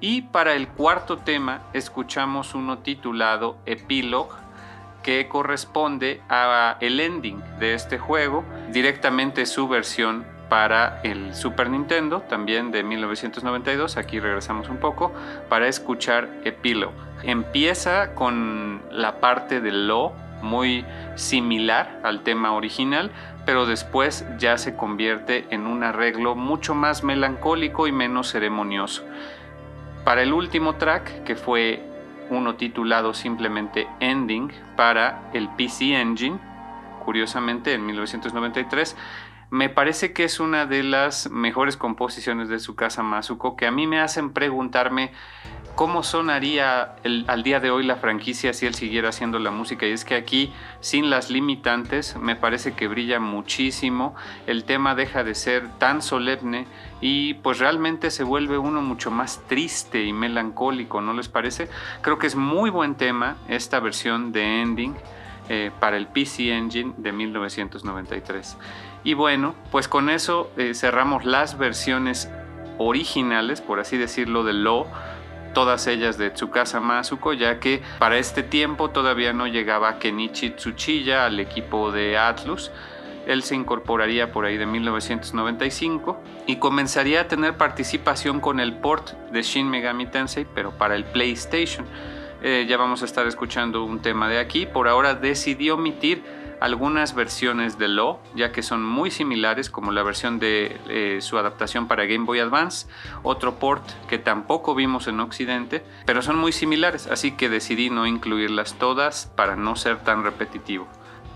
Y 0.00 0.22
para 0.22 0.54
el 0.54 0.68
cuarto 0.68 1.18
tema 1.18 1.62
escuchamos 1.72 2.54
uno 2.54 2.78
titulado 2.78 3.58
Epilogue 3.66 4.36
que 5.02 5.28
corresponde 5.28 6.20
a 6.28 6.76
el 6.80 7.00
ending 7.00 7.42
de 7.58 7.74
este 7.74 7.98
juego, 7.98 8.44
directamente 8.72 9.46
su 9.46 9.68
versión 9.68 10.26
para 10.48 11.00
el 11.02 11.34
Super 11.34 11.70
Nintendo, 11.70 12.20
también 12.22 12.70
de 12.70 12.82
1992, 12.82 13.96
aquí 13.96 14.18
regresamos 14.18 14.68
un 14.68 14.78
poco, 14.78 15.12
para 15.48 15.68
escuchar 15.68 16.28
Epilogue. 16.44 16.94
Empieza 17.22 18.14
con 18.14 18.82
la 18.90 19.20
parte 19.20 19.60
del 19.60 19.86
Lo, 19.86 20.12
muy 20.42 20.84
similar 21.14 22.00
al 22.02 22.22
tema 22.22 22.52
original, 22.52 23.10
pero 23.44 23.66
después 23.66 24.26
ya 24.38 24.58
se 24.58 24.76
convierte 24.76 25.46
en 25.50 25.66
un 25.66 25.82
arreglo 25.82 26.34
mucho 26.34 26.74
más 26.74 27.02
melancólico 27.02 27.86
y 27.86 27.92
menos 27.92 28.30
ceremonioso. 28.30 29.04
Para 30.04 30.22
el 30.22 30.32
último 30.32 30.76
track, 30.76 31.24
que 31.24 31.36
fue 31.36 31.82
uno 32.30 32.56
titulado 32.56 33.14
simplemente 33.14 33.88
Ending 34.00 34.52
para 34.76 35.30
el 35.32 35.48
PC 35.48 36.00
Engine, 36.00 36.38
curiosamente 37.04 37.72
en 37.72 37.86
1993, 37.86 38.96
me 39.50 39.68
parece 39.70 40.12
que 40.12 40.24
es 40.24 40.40
una 40.40 40.66
de 40.66 40.82
las 40.82 41.30
mejores 41.30 41.76
composiciones 41.76 42.48
de 42.48 42.58
su 42.58 42.74
casa 42.74 43.02
Masuko 43.02 43.56
que 43.56 43.66
a 43.66 43.70
mí 43.70 43.86
me 43.86 44.00
hacen 44.00 44.32
preguntarme 44.32 45.12
cómo 45.74 46.02
sonaría 46.02 46.96
al 47.28 47.42
día 47.44 47.60
de 47.60 47.70
hoy 47.70 47.84
la 47.84 47.96
franquicia 47.96 48.52
si 48.52 48.66
él 48.66 48.74
siguiera 48.74 49.10
haciendo 49.10 49.38
la 49.38 49.52
música. 49.52 49.86
Y 49.86 49.92
es 49.92 50.04
que 50.04 50.16
aquí, 50.16 50.52
sin 50.80 51.08
las 51.08 51.30
limitantes, 51.30 52.16
me 52.16 52.34
parece 52.34 52.72
que 52.72 52.88
brilla 52.88 53.20
muchísimo. 53.20 54.14
El 54.46 54.64
tema 54.64 54.96
deja 54.96 55.22
de 55.22 55.36
ser 55.36 55.68
tan 55.78 56.02
solemne 56.02 56.66
y 57.00 57.34
pues 57.34 57.60
realmente 57.60 58.10
se 58.10 58.24
vuelve 58.24 58.58
uno 58.58 58.82
mucho 58.82 59.10
más 59.12 59.40
triste 59.46 60.04
y 60.04 60.12
melancólico, 60.12 61.00
¿no 61.00 61.12
les 61.12 61.28
parece? 61.28 61.68
Creo 62.02 62.18
que 62.18 62.26
es 62.26 62.34
muy 62.34 62.70
buen 62.70 62.96
tema 62.96 63.36
esta 63.48 63.78
versión 63.78 64.32
de 64.32 64.60
Ending. 64.60 64.96
Eh, 65.50 65.70
para 65.80 65.96
el 65.96 66.06
PC 66.08 66.52
Engine 66.52 66.92
de 66.98 67.10
1993. 67.10 68.58
Y 69.08 69.14
bueno, 69.14 69.54
pues 69.70 69.88
con 69.88 70.10
eso 70.10 70.50
eh, 70.58 70.74
cerramos 70.74 71.24
las 71.24 71.56
versiones 71.56 72.30
originales, 72.76 73.62
por 73.62 73.80
así 73.80 73.96
decirlo, 73.96 74.44
de 74.44 74.52
Lo, 74.52 74.86
todas 75.54 75.86
ellas 75.86 76.18
de 76.18 76.28
Tsukasa 76.28 76.80
Masuko, 76.80 77.32
ya 77.32 77.58
que 77.58 77.80
para 77.98 78.18
este 78.18 78.42
tiempo 78.42 78.90
todavía 78.90 79.32
no 79.32 79.46
llegaba 79.46 79.98
Kenichi 79.98 80.50
Tsuchiya 80.50 81.24
al 81.24 81.40
equipo 81.40 81.90
de 81.90 82.18
Atlus. 82.18 82.70
Él 83.26 83.42
se 83.44 83.54
incorporaría 83.54 84.30
por 84.30 84.44
ahí 84.44 84.58
de 84.58 84.66
1995 84.66 86.20
y 86.46 86.56
comenzaría 86.56 87.22
a 87.22 87.28
tener 87.28 87.56
participación 87.56 88.40
con 88.40 88.60
el 88.60 88.74
port 88.74 89.12
de 89.32 89.40
Shin 89.40 89.70
Megami 89.70 90.04
Tensei, 90.04 90.46
pero 90.54 90.72
para 90.72 90.94
el 90.94 91.04
PlayStation. 91.04 91.86
Eh, 92.42 92.66
ya 92.68 92.76
vamos 92.76 93.00
a 93.00 93.06
estar 93.06 93.26
escuchando 93.26 93.84
un 93.84 94.02
tema 94.02 94.28
de 94.28 94.38
aquí. 94.38 94.66
Por 94.66 94.86
ahora 94.86 95.14
decidió 95.14 95.76
omitir 95.76 96.22
algunas 96.60 97.14
versiones 97.14 97.78
de 97.78 97.88
Lo, 97.88 98.20
ya 98.34 98.52
que 98.52 98.62
son 98.62 98.84
muy 98.84 99.10
similares, 99.10 99.70
como 99.70 99.92
la 99.92 100.02
versión 100.02 100.38
de 100.38 100.80
eh, 100.88 101.18
su 101.20 101.38
adaptación 101.38 101.88
para 101.88 102.06
Game 102.06 102.24
Boy 102.24 102.40
Advance, 102.40 102.86
otro 103.22 103.58
port 103.58 103.84
que 104.08 104.18
tampoco 104.18 104.74
vimos 104.74 105.08
en 105.08 105.20
Occidente, 105.20 105.84
pero 106.06 106.22
son 106.22 106.36
muy 106.38 106.52
similares, 106.52 107.06
así 107.06 107.32
que 107.32 107.48
decidí 107.48 107.90
no 107.90 108.06
incluirlas 108.06 108.74
todas 108.74 109.32
para 109.36 109.56
no 109.56 109.76
ser 109.76 109.98
tan 109.98 110.24
repetitivo. 110.24 110.88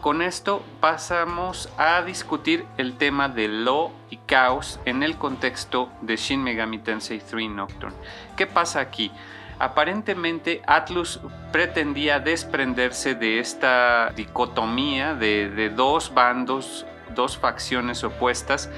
Con 0.02 0.20
esto 0.20 0.64
pasamos 0.80 1.68
a 1.78 2.02
discutir 2.02 2.64
el 2.76 2.96
tema 2.96 3.28
de 3.28 3.46
Lo 3.46 3.92
y 4.10 4.16
Caos 4.16 4.80
en 4.84 5.04
el 5.04 5.16
contexto 5.16 5.90
de 6.00 6.16
Shin 6.16 6.42
Megami 6.42 6.80
Tensei 6.80 7.20
3 7.20 7.48
Nocturne. 7.50 7.96
¿Qué 8.36 8.48
pasa 8.48 8.80
aquí? 8.80 9.12
Aparentemente 9.62 10.60
Atlus 10.66 11.20
pretendía 11.52 12.18
desprenderse 12.18 13.14
de 13.14 13.38
esta 13.38 14.10
dicotomía 14.16 15.14
de, 15.14 15.70
dos 15.70 16.12
bandos, 16.12 16.84
dos 17.14 17.38
facciones 17.38 18.02
opuestas 18.02 18.68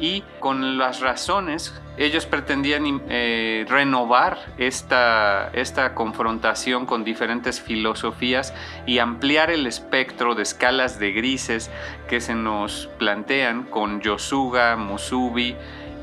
y 0.00 0.24
con 0.38 0.78
las 0.78 1.00
razones 1.00 1.78
ellos 1.98 2.24
pretendían 2.24 3.02
eh, 3.10 3.66
renovar 3.68 4.38
esta, 4.56 5.50
esta 5.52 5.94
confrontación 5.94 6.86
con 6.86 7.04
diferentes 7.04 7.60
filosofías 7.60 8.54
y 8.86 8.98
ampliar 8.98 9.50
el 9.50 9.66
espectro 9.66 10.34
de 10.34 10.44
escalas 10.44 10.98
de 10.98 11.12
grises 11.12 11.70
que 12.08 12.22
se 12.22 12.34
nos 12.34 12.86
plantean 12.98 13.64
con 13.64 14.00
Yosuga, 14.00 14.76
Musubi 14.76 15.54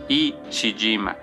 y 0.08 0.36
Shijima 0.52 1.17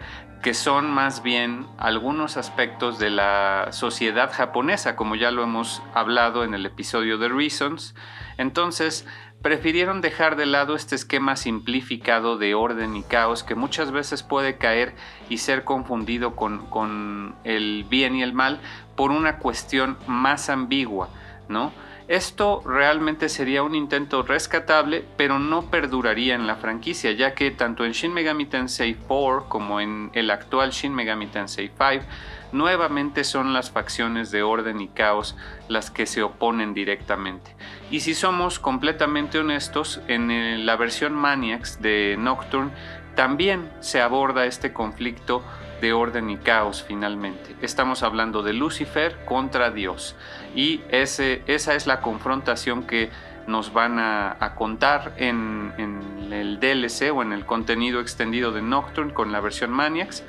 que 0.45 0.53
son 0.53 0.91
más 0.91 1.23
bien 1.23 1.67
algunos 1.79 2.37
aspectos 2.37 2.99
de 2.99 3.09
la 3.09 3.69
sociedad 3.71 4.31
japonesa, 4.31 4.95
como 4.95 5.17
ya 5.17 5.31
lo 5.31 5.43
hemos 5.43 5.83
hablado 5.95 6.45
en 6.45 6.53
el 6.53 6.67
episodio 6.67 7.17
de 7.17 7.31
Reasons. 7.31 7.95
Entonces, 8.37 9.07
prefirieron 9.41 10.03
dejar 10.03 10.37
de 10.37 10.45
lado 10.45 10.77
este 10.77 10.97
esquema 10.97 11.37
simplificado 11.37 12.37
de 12.37 12.53
orden 12.55 12.95
y 12.95 13.03
caos 13.03 13.43
que 13.43 13.55
muchas 13.55 13.91
veces 13.91 14.23
puede 14.23 14.59
caer 14.59 14.95
y 15.31 15.39
ser 15.39 15.65
confundido 15.65 16.37
con, 16.37 16.67
con 16.67 17.37
el 17.45 17.87
bien 17.89 18.15
y 18.15 18.23
el 18.23 18.35
mal 18.35 18.61
por 18.97 19.13
una 19.13 19.39
cuestión 19.39 19.97
más 20.07 20.51
ambigua, 20.51 21.09
¿no? 21.49 21.73
Esto 22.07 22.63
realmente 22.67 23.31
sería 23.31 23.63
un 23.63 23.75
intento 23.75 24.23
rescatable, 24.23 25.05
pero 25.17 25.39
no 25.39 25.71
perduraría 25.71 26.35
en 26.35 26.47
la 26.47 26.57
franquicia, 26.57 27.13
ya 27.13 27.35
que 27.35 27.51
tanto 27.51 27.87
en 27.87 27.93
Shin 27.93 28.13
Megami 28.13 28.45
Tensei 28.45 28.95
4 28.95 29.49
como 29.49 29.81
en 29.81 30.11
el 30.13 30.31
actual 30.31 30.73
Shin 30.73 30.95
Megami 30.95 31.29
Tensei 31.29 31.69
5, 31.69 32.05
nuevamente 32.53 33.25
son 33.25 33.55
las 33.55 33.71
facciones 33.71 34.31
de 34.31 34.43
orden 34.43 34.83
y 34.83 34.89
caos 34.89 35.35
las 35.69 35.91
que 35.91 36.05
se 36.05 36.23
oponen 36.23 36.75
directamente. 36.75 37.57
Y 37.91 38.01
si 38.01 38.13
somos 38.13 38.59
completamente 38.59 39.39
honestos, 39.39 40.03
en 40.07 40.67
la 40.67 40.77
versión 40.77 41.15
Maniacs 41.15 41.81
de 41.81 42.17
Nocturne 42.19 42.73
también 43.15 43.71
se 43.81 44.03
aborda 44.03 44.45
este 44.45 44.75
conflicto 44.75 45.43
de 45.81 45.93
orden 45.93 46.31
y 46.31 46.37
caos 46.37 46.85
finalmente. 46.87 47.57
Estamos 47.63 48.03
hablando 48.03 48.43
de 48.43 48.53
Lucifer 48.53 49.25
contra 49.25 49.71
Dios 49.71 50.17
y 50.55 50.83
ese, 50.91 51.43
esa 51.47 51.75
es 51.75 51.87
la 51.87 52.01
confrontación 52.01 52.85
que 52.87 53.11
nos 53.47 53.73
van 53.73 53.99
a, 53.99 54.55
contar 54.57 55.13
en, 55.17 55.73
en, 55.77 56.33
el 56.33 56.61
DLC 56.61 57.13
o 57.15 57.23
en 57.23 57.33
el 57.33 57.45
contenido 57.45 58.01
extendido 58.01 58.53
de 58.53 58.63
Nocturne 58.63 59.13
con 59.13 59.33
la 59.33 59.41
versión 59.41 59.71
Maniacs, 59.71 60.25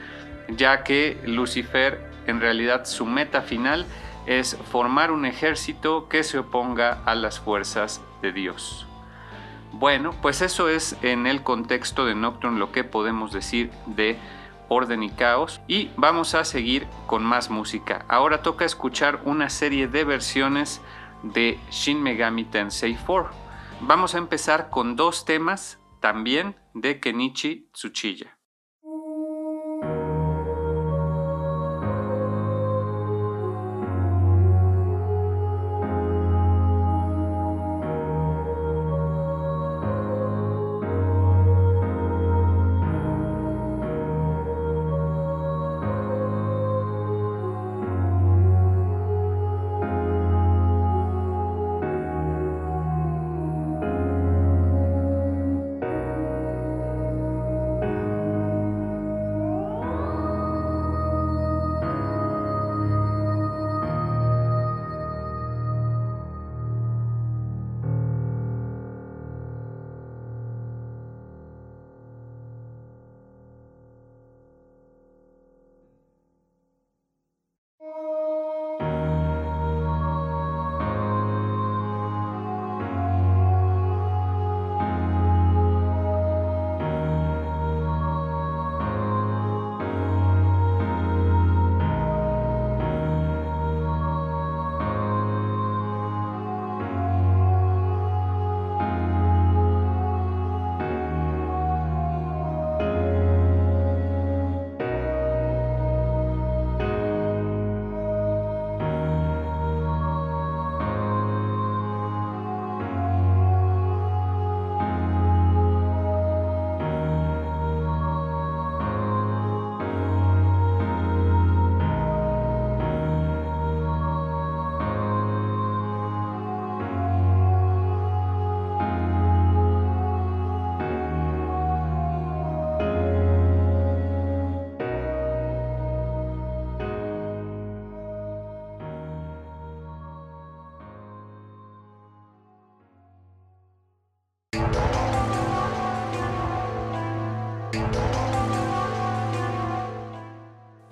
ya 0.50 0.84
que 0.84 1.22
Lucifer 1.26 2.06
en 2.28 2.42
realidad 2.42 2.86
su 2.86 3.06
meta 3.06 3.42
final 3.42 3.86
es 4.26 4.58
formar 4.72 5.12
un 5.12 5.26
ejército 5.26 6.10
que 6.10 6.24
se 6.24 6.40
oponga 6.40 7.04
a 7.06 7.16
las 7.16 7.40
fuerzas 7.40 8.02
de 8.22 8.32
Dios. 8.32 8.86
Bueno, 9.72 10.14
pues 10.22 10.42
eso 10.42 10.70
es 10.70 10.96
en 11.02 11.28
el 11.28 11.44
contexto 11.44 12.06
de 12.06 12.16
Nocturne 12.16 12.60
lo 12.60 12.72
que 12.72 12.84
podemos 12.84 13.34
decir 13.34 13.72
de 13.86 14.18
orden 14.70 15.04
y 15.04 15.10
caos 15.10 15.62
y 15.68 15.90
vamos 15.98 16.36
a 16.36 16.46
seguir 16.46 16.88
con 17.08 17.24
más 17.24 17.50
música. 17.50 18.06
Ahora 18.08 18.42
toca 18.42 18.66
escuchar 18.66 19.22
una 19.26 19.50
serie 19.50 19.88
de 19.88 20.04
versiones 20.04 20.82
de 21.24 21.60
Shin 21.72 22.02
Megami 22.02 22.46
Tensei 22.46 22.96
4. 22.96 23.30
Vamos 23.82 24.16
a 24.16 24.20
empezar 24.20 24.70
con 24.70 24.96
dos 24.96 25.26
temas 25.26 25.80
también 26.00 26.56
de 26.74 27.00
Kenichi 27.00 27.70
Tsuchiya. 27.74 28.35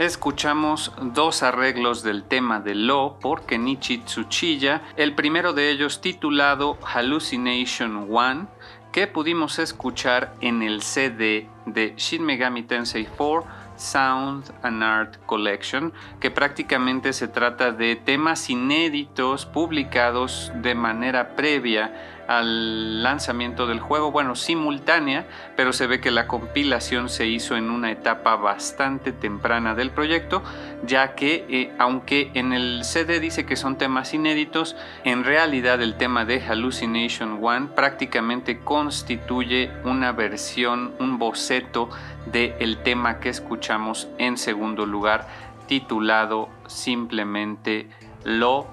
Escuchamos 0.05 0.91
dos 1.01 1.43
arreglos 1.43 2.03
del 2.03 2.23
tema 2.23 2.59
de 2.59 2.75
Lo 2.75 3.17
por 3.21 3.45
Kenichi 3.45 3.99
Tsuchiya, 3.99 4.81
el 4.97 5.15
primero 5.15 5.53
de 5.53 5.69
ellos 5.69 6.01
titulado 6.01 6.77
Hallucination 6.83 8.07
One, 8.09 8.47
que 8.91 9.07
pudimos 9.07 9.59
escuchar 9.59 10.33
en 10.41 10.61
el 10.61 10.81
CD 10.81 11.47
de 11.65 11.93
Shin 11.95 12.23
Megami 12.23 12.63
Tensei 12.63 13.05
4 13.05 13.45
Sound 13.77 14.53
and 14.61 14.83
Art 14.83 15.17
Collection, 15.25 15.93
que 16.19 16.29
prácticamente 16.31 17.13
se 17.13 17.27
trata 17.27 17.71
de 17.71 17.95
temas 17.95 18.49
inéditos 18.49 19.45
publicados 19.45 20.51
de 20.55 20.75
manera 20.75 21.35
previa 21.35 22.22
al 22.37 23.03
lanzamiento 23.03 23.67
del 23.67 23.79
juego, 23.79 24.11
bueno, 24.11 24.35
simultánea, 24.35 25.25
pero 25.55 25.73
se 25.73 25.87
ve 25.87 25.99
que 25.99 26.11
la 26.11 26.27
compilación 26.27 27.09
se 27.09 27.27
hizo 27.27 27.55
en 27.55 27.69
una 27.69 27.91
etapa 27.91 28.35
bastante 28.35 29.11
temprana 29.11 29.75
del 29.75 29.91
proyecto, 29.91 30.43
ya 30.85 31.15
que 31.15 31.45
eh, 31.49 31.73
aunque 31.79 32.31
en 32.33 32.53
el 32.53 32.83
CD 32.83 33.19
dice 33.19 33.45
que 33.45 33.55
son 33.55 33.77
temas 33.77 34.13
inéditos, 34.13 34.75
en 35.03 35.23
realidad 35.23 35.81
el 35.81 35.95
tema 35.95 36.25
de 36.25 36.41
Hallucination 36.41 37.39
One 37.41 37.67
prácticamente 37.75 38.59
constituye 38.59 39.71
una 39.83 40.11
versión, 40.11 40.93
un 40.99 41.19
boceto 41.19 41.89
del 42.25 42.53
el 42.59 42.77
tema 42.77 43.19
que 43.19 43.29
escuchamos 43.29 44.07
en 44.17 44.37
segundo 44.37 44.85
lugar, 44.85 45.27
titulado 45.67 46.49
simplemente 46.67 47.87
Lo 48.23 48.67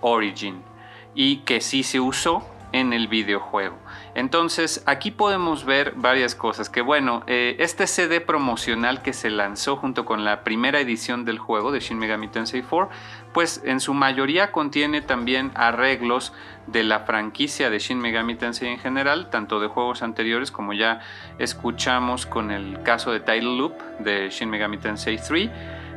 Origin, 0.00 0.62
y 1.14 1.38
que 1.38 1.60
sí 1.60 1.82
se 1.82 2.00
usó 2.00 2.46
en 2.72 2.92
el 2.92 3.08
videojuego. 3.08 3.78
Entonces 4.14 4.82
aquí 4.86 5.10
podemos 5.10 5.64
ver 5.64 5.92
varias 5.96 6.34
cosas, 6.34 6.68
que 6.68 6.82
bueno, 6.82 7.22
eh, 7.26 7.56
este 7.58 7.86
CD 7.86 8.20
promocional 8.20 9.02
que 9.02 9.12
se 9.12 9.30
lanzó 9.30 9.76
junto 9.76 10.04
con 10.04 10.24
la 10.24 10.44
primera 10.44 10.80
edición 10.80 11.24
del 11.24 11.38
juego 11.38 11.72
de 11.72 11.80
Shin 11.80 11.98
Megami 11.98 12.28
Tensei 12.28 12.62
4, 12.62 12.90
pues 13.32 13.62
en 13.64 13.80
su 13.80 13.94
mayoría 13.94 14.52
contiene 14.52 15.00
también 15.00 15.52
arreglos 15.54 16.32
de 16.66 16.84
la 16.84 17.00
franquicia 17.00 17.70
de 17.70 17.78
Shin 17.78 17.98
Megami 17.98 18.34
Tensei 18.34 18.68
en 18.68 18.78
general, 18.78 19.30
tanto 19.30 19.60
de 19.60 19.68
juegos 19.68 20.02
anteriores 20.02 20.50
como 20.50 20.72
ya 20.72 21.00
escuchamos 21.38 22.26
con 22.26 22.50
el 22.50 22.82
caso 22.82 23.12
de 23.12 23.20
Title 23.20 23.56
Loop 23.56 23.74
de 23.98 24.30
Shin 24.30 24.50
Megami 24.50 24.78
Tensei 24.78 25.18
3 25.18 25.50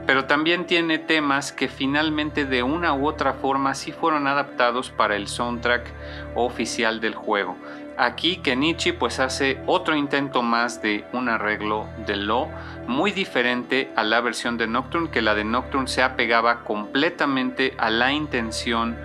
pero 0.06 0.26
también 0.26 0.66
tiene 0.66 1.00
temas 1.00 1.52
que 1.52 1.68
finalmente 1.68 2.46
de 2.46 2.64
una 2.64 2.94
u 2.94 3.08
otra 3.08 3.34
forma 3.34 3.74
sí 3.74 3.92
fueron 3.92 4.28
adaptados 4.28 4.90
para 4.90 5.16
el 5.16 5.28
soundtrack 5.28 5.92
oficial 6.36 7.02
del 7.02 7.16
juego. 7.16 7.56
Aquí 7.98 8.38
Kenichi 8.38 8.92
pues 8.92 9.20
hace 9.20 9.62
otro 9.68 9.96
intento 9.96 10.42
más 10.42 10.82
de 10.82 11.06
un 11.14 11.30
arreglo 11.30 11.88
de 12.06 12.18
Lo 12.18 12.50
muy 12.88 13.12
diferente 13.12 13.90
a 13.96 14.04
la 14.04 14.20
versión 14.20 14.58
de 14.58 14.68
Nocturne, 14.68 15.10
que 15.10 15.22
la 15.22 15.34
de 15.34 15.46
Nocturne 15.46 15.88
se 15.88 16.04
apegaba 16.04 16.66
completamente 16.66 17.74
a 17.78 17.90
la 17.90 18.12
intención 18.12 18.98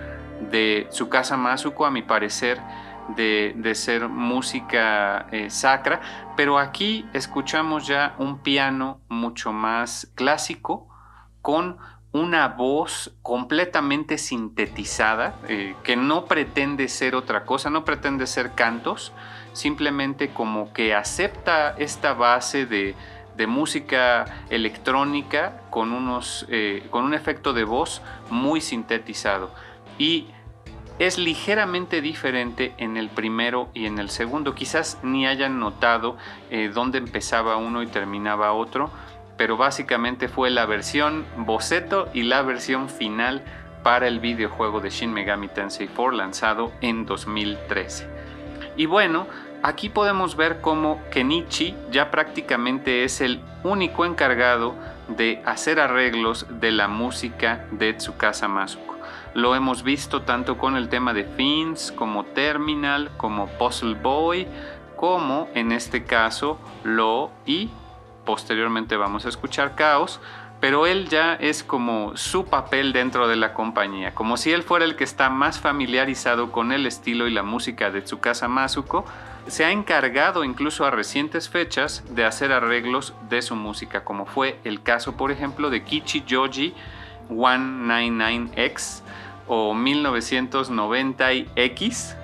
de 0.51 0.87
Tsukasa 0.89 1.37
Masuko, 1.37 1.85
a 1.85 1.91
mi 1.91 2.01
parecer, 2.01 2.59
de, 3.15 3.75
ser 3.75 4.09
música 4.09 5.27
eh, 5.31 5.49
sacra, 5.49 6.01
pero 6.35 6.59
aquí 6.59 7.05
escuchamos 7.13 7.87
ya 7.87 8.15
un 8.17 8.39
piano 8.39 8.99
mucho 9.09 9.53
más 9.53 10.11
clásico, 10.15 10.90
con 11.41 11.77
una 12.13 12.49
voz 12.49 13.13
completamente 13.21 14.17
sintetizada, 14.17 15.35
eh, 15.47 15.75
que 15.83 15.95
no 15.95 16.25
pretende 16.25 16.89
ser 16.89 17.15
otra 17.15 17.45
cosa, 17.45 17.69
no 17.69 17.85
pretende 17.85 18.27
ser 18.27 18.51
cantos, 18.51 19.13
simplemente 19.53 20.29
como 20.29 20.73
que 20.73 20.93
acepta 20.93 21.75
esta 21.77 22.13
base 22.13 22.65
de, 22.65 22.95
música 23.47 24.25
electrónica 24.51 25.61
con, 25.71 25.93
unos, 25.93 26.45
eh, 26.47 26.85
con 26.91 27.05
un 27.05 27.15
efecto 27.15 27.53
de 27.53 27.63
voz 27.63 28.03
muy 28.29 28.61
sintetizado. 28.61 29.49
Y 29.97 30.27
es 30.99 31.17
ligeramente 31.17 32.01
diferente 32.01 32.75
en 32.77 32.97
el 32.97 33.09
primero 33.09 33.69
y 33.73 33.87
en 33.87 33.97
el 33.97 34.11
segundo. 34.11 34.53
Quizás 34.53 34.99
ni 35.01 35.25
hayan 35.25 35.59
notado 35.59 36.17
eh, 36.51 36.69
dónde 36.71 36.99
empezaba 36.99 37.57
uno 37.57 37.81
y 37.81 37.87
terminaba 37.87 38.53
otro, 38.53 38.91
pero 39.37 39.57
básicamente 39.57 40.27
fue 40.27 40.49
la 40.49 40.65
versión 40.65 41.25
boceto 41.37 42.09
y 42.13 42.23
la 42.23 42.41
versión 42.41 42.89
final 42.89 43.43
para 43.83 44.07
el 44.07 44.19
videojuego 44.19 44.79
de 44.79 44.89
Shin 44.89 45.13
Megami 45.13 45.47
Tensei 45.47 45.87
4 45.87 46.11
lanzado 46.11 46.71
en 46.81 47.05
2013. 47.05 48.07
Y 48.77 48.85
bueno, 48.85 49.27
aquí 49.63 49.89
podemos 49.89 50.35
ver 50.35 50.61
cómo 50.61 51.01
Kenichi 51.11 51.75
ya 51.91 52.11
prácticamente 52.11 53.03
es 53.03 53.21
el 53.21 53.41
único 53.63 54.05
encargado 54.05 54.75
de 55.07 55.41
hacer 55.45 55.79
arreglos 55.79 56.45
de 56.49 56.71
la 56.71 56.87
música 56.87 57.65
de 57.71 57.93
Tsukasa 57.93 58.47
Masuko. 58.47 58.97
Lo 59.33 59.55
hemos 59.55 59.83
visto 59.83 60.23
tanto 60.23 60.57
con 60.57 60.75
el 60.75 60.89
tema 60.89 61.13
de 61.13 61.23
Fins 61.23 61.91
como 61.91 62.25
Terminal, 62.25 63.11
como 63.17 63.47
Puzzle 63.47 63.95
Boy, 63.95 64.47
como 64.95 65.47
en 65.55 65.71
este 65.71 66.03
caso 66.03 66.59
Lo 66.83 67.31
y 67.45 67.69
posteriormente 68.25 68.97
vamos 68.97 69.25
a 69.25 69.29
escuchar 69.29 69.75
Caos, 69.75 70.19
pero 70.59 70.85
él 70.85 71.07
ya 71.09 71.33
es 71.33 71.63
como 71.63 72.15
su 72.15 72.45
papel 72.45 72.93
dentro 72.93 73.27
de 73.27 73.35
la 73.35 73.53
compañía, 73.53 74.13
como 74.13 74.37
si 74.37 74.51
él 74.51 74.61
fuera 74.61 74.85
el 74.85 74.95
que 74.95 75.03
está 75.03 75.31
más 75.31 75.59
familiarizado 75.59 76.51
con 76.51 76.71
el 76.71 76.85
estilo 76.85 77.27
y 77.27 77.31
la 77.31 77.41
música 77.41 77.89
de 77.89 78.03
Tsukasa 78.03 78.47
Masuko, 78.47 79.03
se 79.47 79.65
ha 79.65 79.71
encargado 79.71 80.43
incluso 80.43 80.85
a 80.85 80.91
recientes 80.91 81.49
fechas 81.49 82.03
de 82.11 82.25
hacer 82.25 82.51
arreglos 82.51 83.15
de 83.27 83.41
su 83.41 83.55
música, 83.55 84.03
como 84.03 84.27
fue 84.27 84.59
el 84.63 84.83
caso, 84.83 85.17
por 85.17 85.31
ejemplo, 85.31 85.71
de 85.71 85.83
Kichi 85.83 86.23
Joji 86.29 86.75
199X 87.29 89.01
o 89.47 89.73
1990X, 89.73 92.15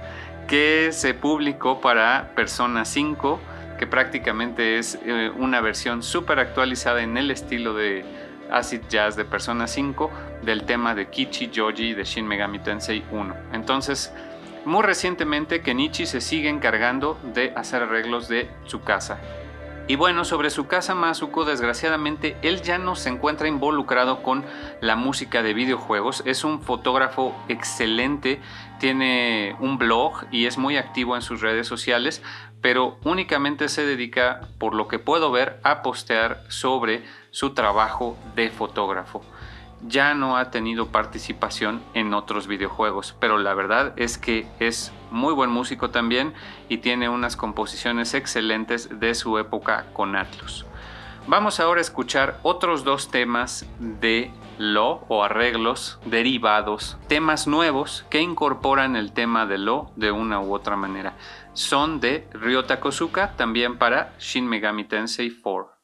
que 0.47 0.89
se 0.91 1.15
publicó 1.15 1.81
para 1.81 2.33
Persona 2.35 2.85
5, 2.85 3.39
que 3.77 3.87
prácticamente 3.87 4.77
es 4.77 4.99
eh, 5.05 5.31
una 5.35 5.61
versión 5.61 6.03
súper 6.03 6.39
actualizada 6.39 7.01
en 7.01 7.17
el 7.17 7.31
estilo 7.31 7.73
de 7.73 8.05
acid 8.51 8.81
jazz 8.89 9.15
de 9.15 9.25
Persona 9.25 9.67
5 9.67 10.11
del 10.43 10.63
tema 10.63 10.95
de 10.95 11.09
Kichi 11.09 11.51
Joji 11.53 11.93
de 11.93 12.03
Shin 12.03 12.27
Megami 12.27 12.59
Tensei 12.59 13.03
1. 13.11 13.35
Entonces, 13.53 14.13
muy 14.65 14.83
recientemente 14.83 15.61
Kenichi 15.61 16.05
se 16.05 16.21
sigue 16.21 16.49
encargando 16.49 17.17
de 17.33 17.53
hacer 17.55 17.83
arreglos 17.83 18.27
de 18.27 18.49
su 18.65 18.81
casa. 18.81 19.19
Y 19.89 19.95
bueno, 19.95 20.25
sobre 20.25 20.49
su 20.49 20.67
casa 20.67 20.93
Masuko, 20.95 21.45
desgraciadamente 21.45 22.35
él 22.41 22.61
ya 22.61 22.77
no 22.77 22.97
se 22.97 23.07
encuentra 23.07 23.47
involucrado 23.47 24.21
con 24.21 24.43
la 24.81 24.97
música 24.97 25.41
de 25.41 25.53
videojuegos. 25.53 26.23
Es 26.25 26.43
un 26.43 26.61
fotógrafo 26.61 27.33
excelente, 27.47 28.41
tiene 28.79 29.55
un 29.61 29.77
blog 29.77 30.25
y 30.29 30.45
es 30.45 30.57
muy 30.57 30.75
activo 30.75 31.15
en 31.15 31.21
sus 31.21 31.39
redes 31.39 31.67
sociales, 31.67 32.21
pero 32.61 32.97
únicamente 33.03 33.69
se 33.69 33.85
dedica, 33.85 34.41
por 34.57 34.73
lo 34.73 34.87
que 34.87 34.99
puedo 34.99 35.31
ver, 35.31 35.59
a 35.63 35.81
postear 35.81 36.43
sobre 36.49 37.03
su 37.31 37.53
trabajo 37.53 38.17
de 38.35 38.49
fotógrafo 38.49 39.21
ya 39.81 40.13
no 40.13 40.37
ha 40.37 40.49
tenido 40.49 40.87
participación 40.87 41.81
en 41.93 42.13
otros 42.13 42.47
videojuegos, 42.47 43.15
pero 43.19 43.37
la 43.37 43.53
verdad 43.53 43.93
es 43.95 44.17
que 44.17 44.47
es 44.59 44.91
muy 45.11 45.33
buen 45.33 45.49
músico 45.49 45.89
también 45.89 46.33
y 46.69 46.77
tiene 46.77 47.09
unas 47.09 47.35
composiciones 47.35 48.13
excelentes 48.13 48.99
de 48.99 49.13
su 49.13 49.37
época 49.37 49.85
con 49.93 50.15
Atlus. 50.15 50.65
Vamos 51.27 51.59
ahora 51.59 51.79
a 51.79 51.81
escuchar 51.81 52.39
otros 52.41 52.85
dos 52.85 53.11
temas 53.11 53.65
de 53.79 54.31
Lo 54.57 55.03
o 55.09 55.23
arreglos 55.23 55.99
derivados, 56.05 56.97
temas 57.07 57.47
nuevos 57.47 58.05
que 58.09 58.21
incorporan 58.21 58.95
el 58.95 59.11
tema 59.11 59.45
de 59.45 59.57
Lo 59.57 59.91
de 59.97 60.11
una 60.11 60.39
u 60.39 60.53
otra 60.53 60.77
manera. 60.77 61.15
Son 61.57 61.99
de 61.99 62.27
Ryota 62.33 62.79
Kosuka, 62.79 63.35
también 63.35 63.79
para 63.79 64.13
Shin 64.19 64.47
Megami 64.47 64.83
Tensei 64.83 65.31
4. 65.31 65.76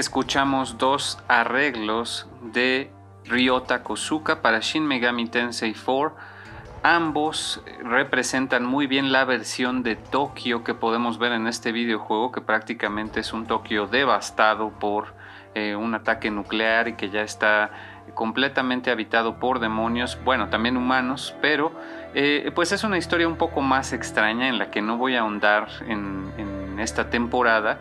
Escuchamos 0.00 0.78
dos 0.78 1.18
arreglos 1.28 2.26
de 2.40 2.90
Ryota 3.26 3.82
Kosuka 3.82 4.40
para 4.40 4.60
Shin 4.60 4.86
Megami 4.86 5.26
Tensei 5.28 5.74
4. 5.74 6.16
Ambos 6.82 7.62
representan 7.84 8.64
muy 8.64 8.86
bien 8.86 9.12
la 9.12 9.26
versión 9.26 9.82
de 9.82 9.96
Tokio 9.96 10.64
que 10.64 10.72
podemos 10.72 11.18
ver 11.18 11.32
en 11.32 11.46
este 11.46 11.70
videojuego, 11.70 12.32
que 12.32 12.40
prácticamente 12.40 13.20
es 13.20 13.34
un 13.34 13.46
Tokio 13.46 13.86
devastado 13.86 14.70
por 14.70 15.12
eh, 15.54 15.76
un 15.76 15.94
ataque 15.94 16.30
nuclear 16.30 16.88
y 16.88 16.94
que 16.94 17.10
ya 17.10 17.20
está 17.20 17.70
completamente 18.14 18.90
habitado 18.90 19.38
por 19.38 19.60
demonios, 19.60 20.18
bueno, 20.24 20.48
también 20.48 20.78
humanos, 20.78 21.34
pero 21.42 21.72
eh, 22.14 22.50
pues 22.54 22.72
es 22.72 22.84
una 22.84 22.96
historia 22.96 23.28
un 23.28 23.36
poco 23.36 23.60
más 23.60 23.92
extraña 23.92 24.48
en 24.48 24.56
la 24.56 24.70
que 24.70 24.80
no 24.80 24.96
voy 24.96 25.16
a 25.16 25.20
ahondar 25.20 25.68
en, 25.86 26.32
en 26.38 26.80
esta 26.80 27.10
temporada 27.10 27.78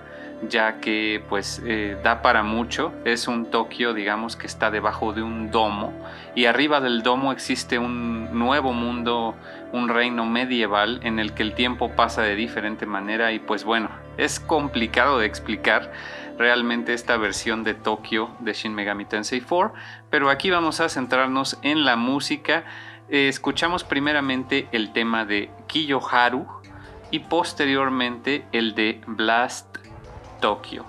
ya 0.47 0.79
que 0.79 1.23
pues 1.27 1.61
eh, 1.65 1.97
da 2.03 2.21
para 2.21 2.43
mucho. 2.43 2.93
Es 3.05 3.27
un 3.27 3.49
Tokio, 3.51 3.93
digamos, 3.93 4.35
que 4.35 4.47
está 4.47 4.71
debajo 4.71 5.13
de 5.13 5.21
un 5.21 5.51
domo 5.51 5.93
y 6.35 6.45
arriba 6.45 6.79
del 6.79 7.01
domo 7.03 7.31
existe 7.31 7.79
un 7.79 8.37
nuevo 8.37 8.71
mundo, 8.71 9.35
un 9.73 9.89
reino 9.89 10.25
medieval 10.25 10.99
en 11.03 11.19
el 11.19 11.33
que 11.33 11.43
el 11.43 11.53
tiempo 11.53 11.95
pasa 11.95 12.21
de 12.21 12.35
diferente 12.35 12.85
manera 12.85 13.31
y 13.31 13.39
pues 13.39 13.63
bueno, 13.63 13.89
es 14.17 14.39
complicado 14.39 15.19
de 15.19 15.25
explicar 15.25 15.91
realmente 16.37 16.93
esta 16.93 17.17
versión 17.17 17.63
de 17.63 17.73
Tokio 17.73 18.29
de 18.39 18.53
Shin 18.53 18.73
Megami 18.73 19.05
Tensei 19.05 19.41
4, 19.41 19.73
pero 20.09 20.29
aquí 20.29 20.49
vamos 20.49 20.79
a 20.79 20.89
centrarnos 20.89 21.57
en 21.61 21.83
la 21.83 21.95
música. 21.95 22.63
Eh, 23.09 23.27
escuchamos 23.27 23.83
primeramente 23.83 24.67
el 24.71 24.93
tema 24.93 25.25
de 25.25 25.49
Kiyoharu 25.67 26.47
y 27.11 27.19
posteriormente 27.19 28.45
el 28.51 28.75
de 28.75 29.01
Blast 29.07 29.68
Tokio. 30.39 30.85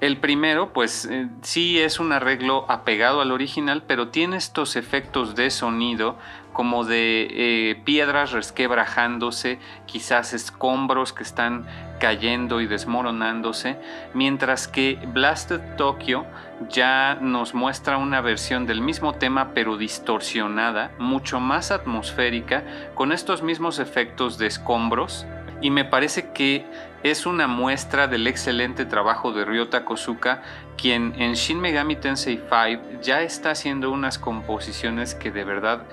El 0.00 0.18
primero, 0.18 0.72
pues 0.72 1.06
eh, 1.10 1.28
sí 1.42 1.80
es 1.80 1.98
un 1.98 2.12
arreglo 2.12 2.64
apegado 2.68 3.20
al 3.20 3.32
original, 3.32 3.82
pero 3.84 4.08
tiene 4.08 4.36
estos 4.36 4.76
efectos 4.76 5.34
de 5.34 5.50
sonido 5.50 6.16
como 6.52 6.84
de 6.84 7.28
eh, 7.30 7.82
piedras 7.84 8.30
resquebrajándose, 8.30 9.58
quizás 9.86 10.34
escombros 10.34 11.12
que 11.12 11.24
están 11.24 11.66
cayendo 11.98 12.60
y 12.60 12.68
desmoronándose, 12.68 13.76
mientras 14.14 14.68
que 14.68 15.00
Blasted 15.12 15.76
Tokyo 15.76 16.26
ya 16.68 17.18
nos 17.20 17.54
muestra 17.54 17.96
una 17.96 18.20
versión 18.20 18.66
del 18.66 18.80
mismo 18.80 19.14
tema 19.14 19.52
pero 19.52 19.76
distorsionada, 19.76 20.92
mucho 20.98 21.40
más 21.40 21.72
atmosférica, 21.72 22.62
con 22.94 23.10
estos 23.10 23.42
mismos 23.42 23.80
efectos 23.80 24.38
de 24.38 24.46
escombros, 24.46 25.26
y 25.60 25.70
me 25.70 25.84
parece 25.84 26.30
que 26.32 26.64
es 27.02 27.26
una 27.26 27.46
muestra 27.46 28.08
del 28.08 28.26
excelente 28.26 28.84
trabajo 28.84 29.32
de 29.32 29.44
Ryota 29.44 29.84
Kosuka, 29.84 30.42
quien 30.76 31.14
en 31.16 31.34
Shin 31.34 31.60
Megami 31.60 31.96
Tensei 31.96 32.36
5 32.36 33.00
ya 33.02 33.22
está 33.22 33.50
haciendo 33.50 33.90
unas 33.90 34.18
composiciones 34.18 35.14
que 35.14 35.30
de 35.30 35.44
verdad 35.44 35.86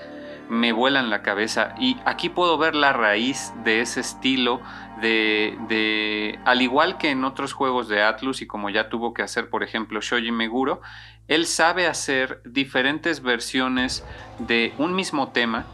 me 0.48 0.72
vuelan 0.72 1.10
la 1.10 1.22
cabeza. 1.22 1.74
Y 1.78 1.96
aquí 2.04 2.28
puedo 2.28 2.58
ver 2.58 2.74
la 2.74 2.92
raíz 2.92 3.52
de 3.64 3.80
ese 3.80 4.00
estilo 4.00 4.60
de, 5.00 5.56
de, 5.68 6.38
al 6.44 6.62
igual 6.62 6.98
que 6.98 7.10
en 7.10 7.24
otros 7.24 7.52
juegos 7.52 7.88
de 7.88 8.02
Atlus 8.02 8.42
y 8.42 8.46
como 8.46 8.70
ya 8.70 8.88
tuvo 8.88 9.12
que 9.12 9.22
hacer 9.22 9.50
por 9.50 9.62
ejemplo 9.62 10.00
Shoji 10.00 10.32
Meguro, 10.32 10.80
él 11.28 11.46
sabe 11.46 11.86
hacer 11.86 12.40
diferentes 12.44 13.22
versiones 13.22 14.04
de 14.38 14.72
un 14.78 14.94
mismo 14.94 15.28
tema 15.28 15.66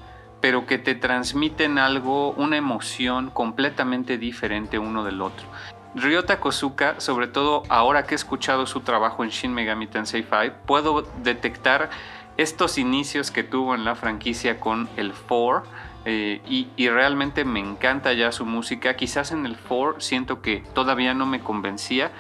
pero 0.43 0.67
que 0.67 0.77
te 0.77 0.97
transmiten 0.97 1.79
algo, 1.79 2.33
una 2.33 2.57
emoción 2.59 3.31
completamente 3.31 4.19
diferente 4.19 4.79
uno 4.79 5.05
del 5.05 5.23
otro. 5.23 5.47
Ryota 5.95 6.41
Kosuka, 6.41 6.99
sobre 6.99 7.29
todo 7.29 7.63
ahora 7.69 8.05
que 8.05 8.15
he 8.15 8.17
escuchado 8.17 8.67
su 8.67 8.81
trabajo 8.81 9.23
en 9.23 9.31
Shin 9.31 9.55
Megami 9.55 9.87
Tensei 9.87 10.25
5, 10.25 10.57
puedo 10.67 11.07
detectar 11.23 11.91
estos 12.37 12.77
inicios 12.77 13.31
que 13.31 13.45
tuvo 13.45 13.75
en 13.75 13.85
la 13.85 13.95
franquicia 13.95 14.59
con 14.59 14.89
el 14.97 15.13
4 15.13 15.63
eh, 16.07 16.41
y, 16.49 16.69
y, 16.77 16.89
realmente 16.89 17.45
me 17.45 17.61
encanta 17.61 18.13
ya 18.13 18.33
su 18.33 18.45
música. 18.45 18.97
Quizás 18.97 19.31
en 19.31 19.47
el 19.47 19.57
4 19.57 20.01
siento 20.01 20.43
que 20.43 20.65
todavía 20.75 21.15
no 21.15 21.27
me 21.27 21.39
convencía. 21.39 22.11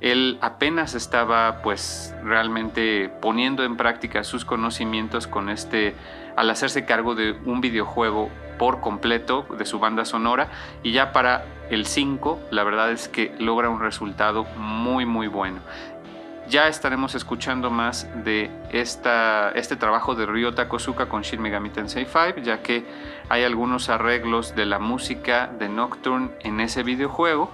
Él 0.00 0.38
apenas 0.40 0.94
estaba 0.94 1.62
pues 1.62 2.12
realmente 2.24 3.08
poniendo 3.20 3.62
en 3.62 3.76
práctica 3.76 4.24
sus 4.24 4.44
conocimientos 4.44 5.28
con 5.28 5.48
este 5.48 5.94
al 6.36 6.50
hacerse 6.50 6.84
cargo 6.84 7.14
de 7.14 7.32
un 7.44 7.60
videojuego 7.60 8.30
por 8.58 8.80
completo 8.80 9.46
de 9.58 9.64
su 9.64 9.78
banda 9.78 10.04
sonora 10.04 10.48
y 10.82 10.92
ya 10.92 11.12
para 11.12 11.44
el 11.70 11.86
5 11.86 12.40
la 12.50 12.64
verdad 12.64 12.92
es 12.92 13.08
que 13.08 13.34
logra 13.38 13.68
un 13.68 13.80
resultado 13.80 14.44
muy 14.56 15.06
muy 15.06 15.26
bueno. 15.26 15.60
Ya 16.48 16.68
estaremos 16.68 17.14
escuchando 17.14 17.70
más 17.70 18.08
de 18.24 18.50
esta, 18.70 19.52
este 19.52 19.76
trabajo 19.76 20.14
de 20.14 20.26
Ryota 20.26 20.68
Kosuka 20.68 21.06
con 21.06 21.22
Shin 21.22 21.40
Megami 21.40 21.70
Tensei 21.70 22.04
5, 22.04 22.40
ya 22.42 22.62
que 22.62 22.84
hay 23.28 23.44
algunos 23.44 23.88
arreglos 23.88 24.54
de 24.54 24.66
la 24.66 24.78
música 24.78 25.46
de 25.46 25.68
Nocturne 25.68 26.30
en 26.40 26.60
ese 26.60 26.82
videojuego, 26.82 27.50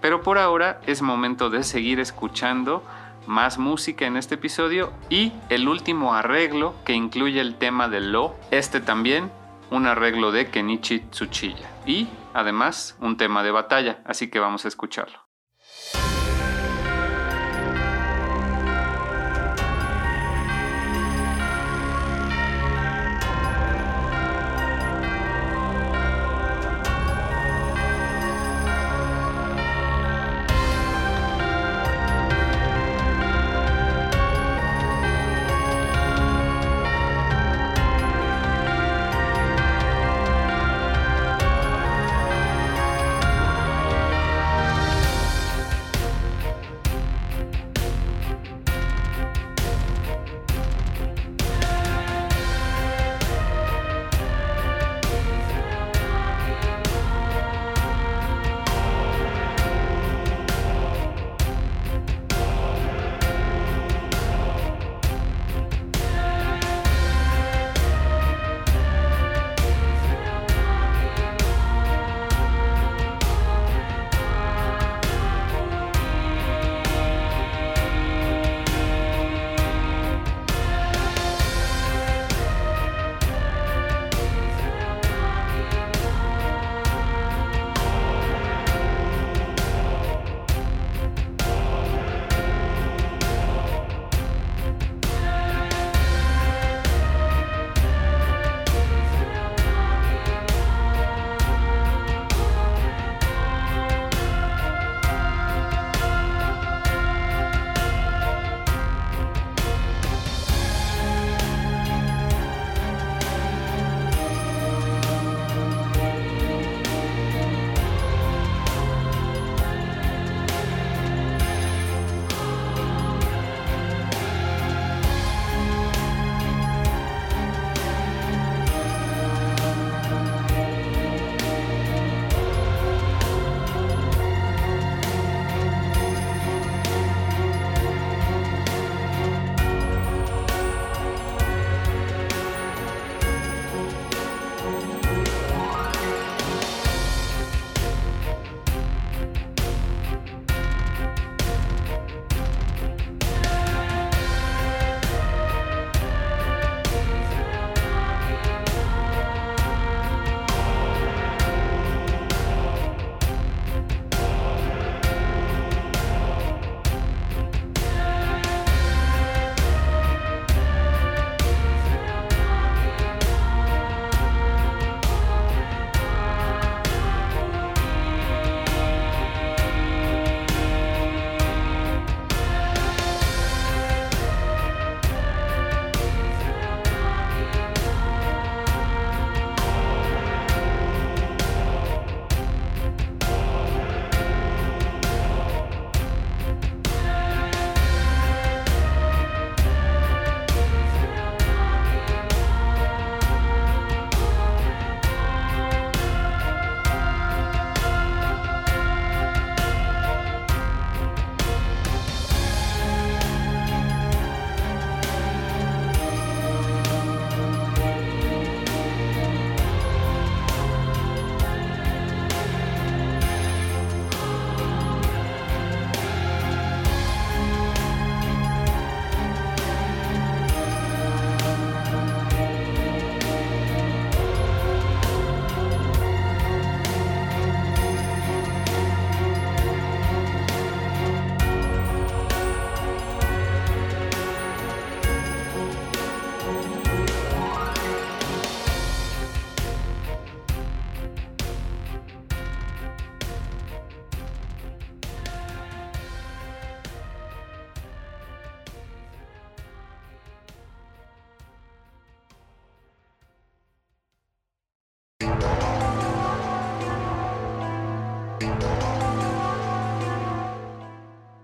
pero 0.00 0.22
por 0.22 0.38
ahora 0.38 0.80
es 0.86 1.02
momento 1.02 1.50
de 1.50 1.62
seguir 1.62 2.00
escuchando 2.00 2.82
más 3.30 3.58
música 3.58 4.06
en 4.06 4.16
este 4.16 4.34
episodio 4.34 4.92
y 5.08 5.32
el 5.50 5.68
último 5.68 6.14
arreglo 6.14 6.74
que 6.84 6.94
incluye 6.94 7.40
el 7.40 7.54
tema 7.54 7.88
de 7.88 8.00
Lo, 8.00 8.34
este 8.50 8.80
también 8.80 9.30
un 9.70 9.86
arreglo 9.86 10.32
de 10.32 10.50
Kenichi 10.50 10.98
Tsuchiya 10.98 11.70
y 11.86 12.08
además 12.34 12.98
un 13.00 13.16
tema 13.16 13.44
de 13.44 13.52
batalla, 13.52 14.02
así 14.04 14.30
que 14.30 14.40
vamos 14.40 14.64
a 14.64 14.68
escucharlo. 14.68 15.29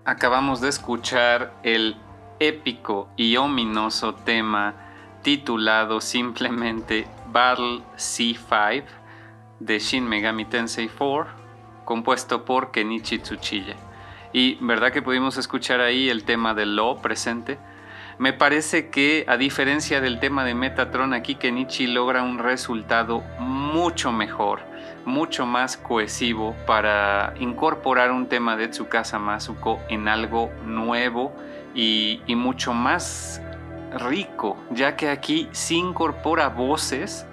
Acabamos 0.07 0.61
de 0.61 0.69
escuchar 0.69 1.51
el 1.63 1.97
épico 2.39 3.09
y 3.17 3.35
ominoso 3.35 4.15
tema 4.15 4.73
titulado 5.21 5.99
simplemente 5.99 7.05
Battle 7.27 7.81
C5 7.97 8.85
de 9.59 9.79
Shin 9.79 10.07
Megami 10.07 10.45
Tensei 10.45 10.87
4, 10.87 11.25
compuesto 11.83 12.45
por 12.45 12.71
Kenichi 12.71 13.19
Tsuchiya. 13.19 13.75
Y 14.31 14.55
verdad 14.61 14.93
que 14.93 15.01
pudimos 15.01 15.35
escuchar 15.35 15.81
ahí 15.81 16.07
el 16.07 16.23
tema 16.23 16.53
del 16.53 16.77
Lo 16.77 17.01
presente. 17.01 17.59
Me 18.17 18.31
parece 18.31 18.89
que 18.89 19.25
a 19.27 19.35
diferencia 19.35 19.99
del 19.99 20.21
tema 20.21 20.45
de 20.45 20.55
Metatron, 20.55 21.13
aquí 21.13 21.35
Kenichi 21.35 21.85
logra 21.85 22.23
un 22.23 22.39
resultado 22.39 23.25
mucho 23.39 24.13
mejor, 24.13 24.61
mucho 25.07 25.45
más 25.45 25.77
cohesivo 25.77 26.53
para 26.67 27.33
incorporar 27.39 28.11
un 28.11 28.27
tema 28.27 28.57
de 28.57 28.67
Tsukasa 28.67 29.17
Masuko 29.17 29.79
en 29.87 30.09
algo 30.09 30.51
nuevo 30.65 31.33
y, 31.73 32.21
mucho 32.27 32.73
más 32.73 33.41
rico, 33.93 34.57
ya 34.69 34.97
que 34.97 35.09
aquí 35.09 35.47
sí 35.53 35.77
incorpora 35.77 36.49
voces, 36.49 37.25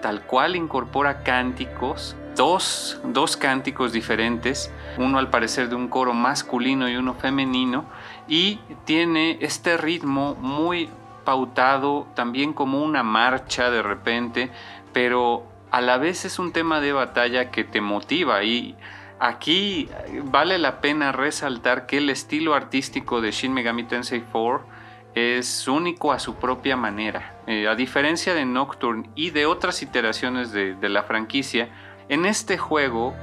tal 0.00 0.22
cual 0.22 0.56
incorpora 0.56 1.22
cánticos, 1.22 2.16
dos, 2.34 2.98
dos 3.04 3.36
cánticos 3.36 3.92
diferentes, 3.92 4.72
uno 4.96 5.18
al 5.18 5.28
parecer 5.28 5.68
de 5.68 5.74
un 5.74 5.88
coro 5.88 6.14
masculino 6.14 6.88
y 6.88 6.96
uno 6.96 7.12
femenino, 7.12 7.84
y 8.26 8.60
tiene 8.86 9.36
este 9.42 9.76
ritmo 9.76 10.34
muy 10.36 10.88
pautado, 11.24 12.06
también 12.14 12.54
como 12.54 12.82
una 12.82 13.02
marcha 13.02 13.70
de 13.70 13.82
repente, 13.82 14.50
pero 14.94 15.55
a 15.70 15.80
la 15.80 15.98
vez 15.98 16.24
es 16.24 16.38
un 16.38 16.52
tema 16.52 16.80
de 16.80 16.92
batalla 16.92 17.50
que 17.50 17.64
te 17.64 17.80
motiva 17.80 18.42
y 18.44 18.76
aquí 19.18 19.88
vale 20.24 20.58
la 20.58 20.80
pena 20.80 21.12
resaltar 21.12 21.86
que 21.86 21.98
el 21.98 22.10
estilo 22.10 22.54
artístico 22.54 23.20
de 23.20 23.30
Shin 23.30 23.52
Megami 23.52 23.84
Tensei 23.84 24.22
4 24.32 24.76
es 25.16 25.66
único 25.66 26.12
a 26.12 26.18
su 26.18 26.34
propia 26.34 26.76
manera. 26.76 27.34
Eh, 27.46 27.66
a 27.66 27.74
diferencia 27.74 28.34
de 28.34 28.44
Nocturne 28.44 29.08
y 29.14 29.30
de 29.30 29.46
otras 29.46 29.82
iteraciones 29.82 30.52
de, 30.52 30.76
la 30.88 31.04
franquicia, 31.04 31.70
en 32.10 32.26
este 32.26 32.58
juego 32.58 33.14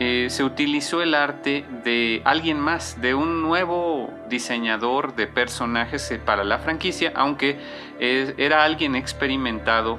eh, 0.00 0.28
se 0.30 0.42
utilizó 0.42 1.02
el 1.02 1.14
arte 1.14 1.66
de 1.84 2.22
alguien 2.24 2.58
más, 2.58 3.00
de 3.02 3.14
un 3.14 3.42
nuevo 3.42 4.10
diseñador 4.30 5.14
de 5.16 5.26
personajes 5.26 6.10
eh, 6.10 6.18
para 6.18 6.44
la 6.44 6.58
franquicia, 6.60 7.12
aunque 7.14 7.60
era 8.00 8.64
alguien 8.64 8.96
experimentado. 8.96 9.98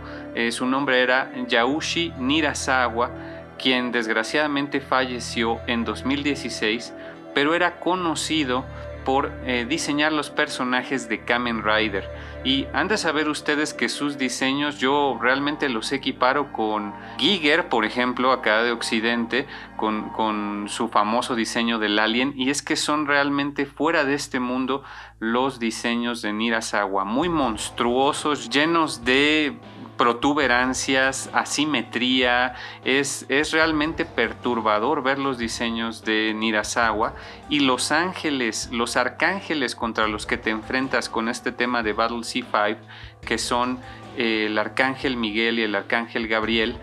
Su 0.51 0.65
nombre 0.65 1.01
era 1.01 1.31
Yaushi 1.47 2.13
Nirasawa, 2.17 3.11
quien 3.57 3.91
desgraciadamente 3.91 4.81
falleció 4.81 5.59
en 5.67 5.85
2016, 5.85 6.93
pero 7.33 7.55
era 7.55 7.79
conocido 7.79 8.65
por 9.05 9.31
eh, 9.45 9.65
diseñar 9.69 10.11
los 10.11 10.29
personajes 10.29 11.07
de 11.07 11.23
Kamen 11.23 11.63
Rider. 11.63 12.09
Y 12.43 12.65
han 12.73 12.87
de 12.87 12.97
saber 12.97 13.29
ustedes 13.29 13.73
que 13.73 13.87
sus 13.87 14.17
diseños 14.17 14.79
yo 14.79 15.17
realmente 15.21 15.69
los 15.69 15.91
equiparo 15.91 16.51
con 16.51 16.93
Giger, 17.17 17.69
por 17.69 17.85
ejemplo, 17.85 18.31
acá 18.31 18.63
de 18.63 18.71
Occidente, 18.71 19.47
con, 19.77 20.09
con 20.09 20.65
su 20.67 20.89
famoso 20.89 21.35
diseño 21.35 21.79
del 21.79 21.99
Alien. 21.99 22.33
Y 22.35 22.49
es 22.49 22.61
que 22.61 22.75
son 22.75 23.05
realmente 23.05 23.65
fuera 23.65 24.03
de 24.03 24.15
este 24.15 24.39
mundo 24.39 24.83
los 25.19 25.59
diseños 25.59 26.21
de 26.21 26.33
Nirasawa, 26.33 27.05
muy 27.05 27.29
monstruosos, 27.29 28.49
llenos 28.49 29.05
de 29.05 29.57
protuberancias, 29.97 31.29
asimetría, 31.33 32.55
es, 32.83 33.25
es, 33.29 33.51
realmente 33.51 34.05
perturbador 34.05 35.03
ver 35.03 35.19
los 35.19 35.37
diseños 35.37 36.03
de 36.03 36.33
Nirasawa 36.35 37.13
y 37.49 37.61
los 37.61 37.91
ángeles, 37.91 38.69
los 38.71 38.97
arcángeles 38.97 39.75
contra 39.75 40.07
los 40.07 40.25
que 40.25 40.37
te 40.37 40.49
enfrentas 40.49 41.09
con 41.09 41.29
este 41.29 41.51
tema 41.51 41.83
de 41.83 41.93
Battle 41.93 42.19
C5, 42.19 42.77
que 43.25 43.37
son 43.37 43.79
eh, 44.17 44.47
el 44.47 44.57
arcángel 44.57 45.17
Miguel 45.17 45.59
y 45.59 45.63
el 45.63 45.75
arcángel 45.75 46.27
Gabriel, 46.27 46.77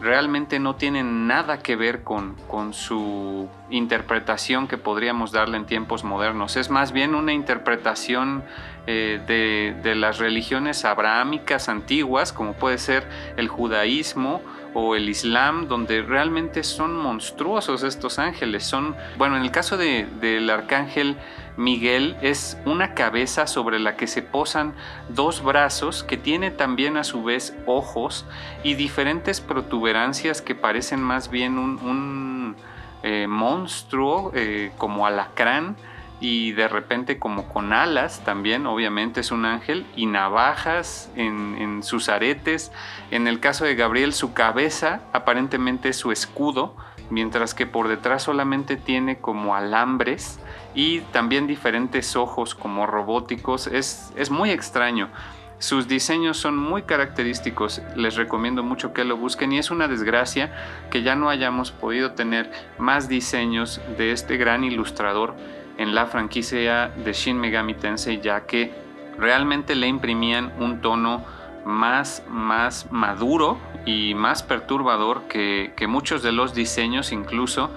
realmente 0.00 0.58
no 0.58 0.76
tienen 0.76 1.26
nada 1.26 1.58
que 1.58 1.76
ver 1.76 2.02
con, 2.02 2.34
con, 2.48 2.72
su 2.72 3.48
interpretación 3.68 4.66
que 4.66 4.78
podríamos 4.78 5.30
darle 5.32 5.58
en 5.58 5.66
tiempos 5.66 6.04
modernos. 6.04 6.56
Es 6.56 6.70
más 6.70 6.92
bien 6.92 7.14
una 7.14 7.32
interpretación 7.32 8.42
eh, 8.86 9.20
de, 9.26 9.78
de, 9.82 9.94
las 9.94 10.18
religiones 10.18 10.84
abrahámicas 10.84 11.68
antiguas, 11.68 12.32
como 12.32 12.54
puede 12.54 12.78
ser 12.78 13.06
el 13.36 13.48
judaísmo 13.48 14.40
o 14.74 14.94
el 14.94 15.08
islam, 15.08 15.68
donde 15.68 16.02
realmente 16.02 16.62
son 16.62 16.96
monstruosos 16.96 17.82
estos 17.82 18.18
ángeles. 18.18 18.64
Son, 18.64 18.96
bueno, 19.18 19.36
en 19.36 19.42
el 19.42 19.50
caso 19.50 19.76
de, 19.76 20.06
del 20.20 20.48
arcángel 20.50 21.16
Miguel 21.56 22.16
es 22.22 22.56
una 22.64 22.94
cabeza 22.94 23.46
sobre 23.46 23.78
la 23.78 23.96
que 23.96 24.06
se 24.06 24.22
posan 24.22 24.74
dos 25.08 25.42
brazos 25.42 26.02
que 26.02 26.16
tiene 26.16 26.50
también 26.50 26.96
a 26.96 27.04
su 27.04 27.22
vez 27.22 27.54
ojos 27.66 28.24
y 28.64 28.74
diferentes 28.74 29.40
protuberancias 29.40 30.40
que 30.40 30.54
parecen 30.54 31.02
más 31.02 31.30
bien 31.30 31.58
un, 31.58 32.56
eh, 33.02 33.26
monstruo 33.28 34.32
eh, 34.34 34.72
como 34.76 35.06
alacrán 35.06 35.76
y 36.20 36.52
de 36.52 36.68
repente 36.68 37.18
como 37.18 37.48
con 37.48 37.72
alas 37.72 38.22
también, 38.24 38.66
obviamente 38.66 39.20
es 39.20 39.32
un 39.32 39.46
ángel, 39.46 39.86
y 39.96 40.06
navajas 40.06 41.10
en, 41.16 41.82
sus 41.82 42.10
aretes. 42.10 42.72
En 43.10 43.26
el 43.26 43.40
caso 43.40 43.64
de 43.64 43.74
Gabriel, 43.74 44.12
su 44.12 44.34
cabeza 44.34 45.00
aparentemente 45.14 45.88
es 45.88 45.96
su 45.96 46.12
escudo, 46.12 46.76
mientras 47.08 47.54
que 47.54 47.66
por 47.66 47.88
detrás 47.88 48.24
solamente 48.24 48.76
tiene 48.76 49.18
como 49.18 49.56
alambres 49.56 50.38
y 50.74 51.00
también 51.00 51.46
diferentes 51.46 52.16
ojos 52.16 52.54
como 52.54 52.86
robóticos. 52.86 53.66
Es, 53.66 54.12
es 54.14 54.30
muy 54.30 54.50
extraño. 54.50 55.08
Sus 55.58 55.88
diseños 55.88 56.38
son 56.38 56.56
muy 56.56 56.82
característicos, 56.82 57.82
les 57.94 58.16
recomiendo 58.16 58.62
mucho 58.62 58.94
que 58.94 59.04
lo 59.04 59.16
busquen 59.16 59.52
y 59.52 59.58
es 59.58 59.70
una 59.70 59.88
desgracia 59.88 60.50
que 60.90 61.02
ya 61.02 61.16
no 61.16 61.28
hayamos 61.28 61.70
podido 61.70 62.12
tener 62.12 62.50
más 62.78 63.08
diseños 63.08 63.80
de 63.98 64.12
este 64.12 64.38
gran 64.38 64.64
ilustrador 64.64 65.34
en 65.80 65.94
la 65.94 66.06
franquicia 66.06 66.88
de 66.88 67.14
Shin 67.14 67.40
Megami 67.40 67.72
Tensei 67.72 68.20
ya 68.20 68.42
que 68.42 68.70
realmente 69.18 69.74
le 69.74 69.86
imprimían 69.86 70.52
un 70.60 70.82
tono 70.82 71.24
más, 71.64 72.22
más 72.28 72.92
maduro 72.92 73.58
y 73.86 74.12
más 74.14 74.42
perturbador 74.42 75.22
que, 75.22 75.72
muchos 75.88 76.22
de 76.22 76.32
los 76.32 76.52
diseños 76.52 77.12
incluso 77.12 77.70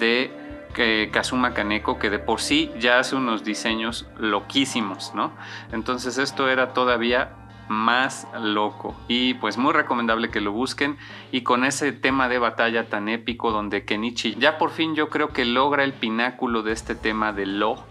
de 0.00 0.32
que 0.72 1.10
Kazuma 1.12 1.52
Kaneko, 1.52 1.98
que 1.98 2.08
de 2.08 2.18
por 2.18 2.40
sí 2.40 2.72
ya 2.78 2.98
hace 2.98 3.16
unos 3.16 3.44
diseños 3.44 4.06
loquísimos, 4.18 5.12
¿no? 5.14 5.32
Entonces 5.72 6.16
esto 6.16 6.48
era 6.48 6.72
todavía 6.72 7.32
más 7.72 8.28
loco 8.40 8.94
y 9.08 9.34
pues 9.34 9.58
muy 9.58 9.72
recomendable 9.72 10.30
que 10.30 10.40
lo 10.40 10.52
busquen 10.52 10.96
y 11.32 11.42
con 11.42 11.64
ese 11.64 11.90
tema 11.92 12.28
de 12.28 12.38
batalla 12.38 12.88
tan 12.88 13.08
épico 13.08 13.50
donde 13.50 13.84
Kenichi 13.84 14.36
ya 14.36 14.58
por 14.58 14.70
fin 14.70 14.94
yo 14.94 15.08
creo 15.08 15.28
que 15.28 15.44
logra 15.44 15.82
el 15.82 15.92
pináculo 15.92 16.62
de 16.62 16.72
este 16.72 16.94
tema 16.94 17.32
de 17.32 17.46
Lo, 17.46 17.84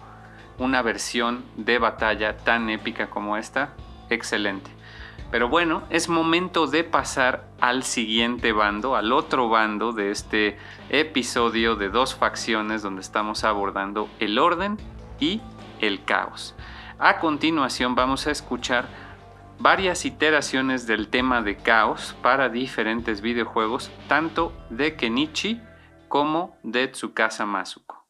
una 0.57 0.81
versión 0.81 1.43
de 1.57 1.79
batalla 1.79 2.37
tan 2.37 2.69
épica 2.69 3.09
como 3.09 3.35
esta, 3.35 3.73
excelente. 4.09 4.71
Pero 5.31 5.47
bueno, 5.47 5.83
es 5.89 6.09
momento 6.09 6.67
de 6.67 6.83
pasar 6.83 7.47
al 7.61 7.83
siguiente 7.83 8.51
bando, 8.51 8.97
al 8.97 9.13
otro 9.13 9.47
bando 9.47 9.93
de 9.93 10.11
este 10.11 10.57
episodio 10.89 11.77
de 11.77 11.89
dos 11.89 12.15
facciones 12.15 12.81
donde 12.81 13.01
estamos 13.01 13.45
abordando 13.45 14.09
el 14.19 14.37
orden 14.37 14.77
y 15.21 15.41
el 15.79 16.03
caos. 16.03 16.53
A 16.99 17.17
continuación 17.17 17.95
vamos 17.95 18.27
a 18.27 18.31
escuchar 18.31 18.87
varias 19.61 20.05
iteraciones 20.05 20.87
del 20.87 21.07
tema 21.07 21.43
de 21.43 21.55
caos 21.55 22.15
para 22.23 22.49
diferentes 22.49 23.21
videojuegos, 23.21 23.91
tanto 24.07 24.51
de 24.71 24.95
Kenichi 24.95 25.61
como 26.07 26.57
de 26.63 26.87
Tsukasa 26.87 27.45
Masuko. 27.45 28.03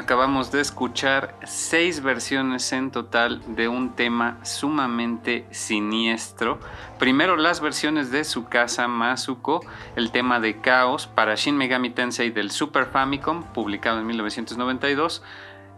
Acabamos 0.00 0.50
de 0.50 0.62
escuchar 0.62 1.34
seis 1.44 2.02
versiones 2.02 2.72
en 2.72 2.90
total 2.90 3.42
de 3.54 3.68
un 3.68 3.94
tema 3.96 4.38
sumamente 4.44 5.46
siniestro. 5.50 6.58
Primero 6.98 7.36
las 7.36 7.60
versiones 7.60 8.10
de 8.10 8.24
su 8.24 8.46
casa 8.46 8.88
Masuko, 8.88 9.60
el 9.96 10.10
tema 10.10 10.40
de 10.40 10.58
Caos 10.62 11.06
para 11.06 11.34
Shin 11.34 11.58
Megami 11.58 11.90
Tensei 11.90 12.30
del 12.30 12.50
Super 12.50 12.86
Famicom, 12.86 13.42
publicado 13.52 14.00
en 14.00 14.06
1992 14.06 15.22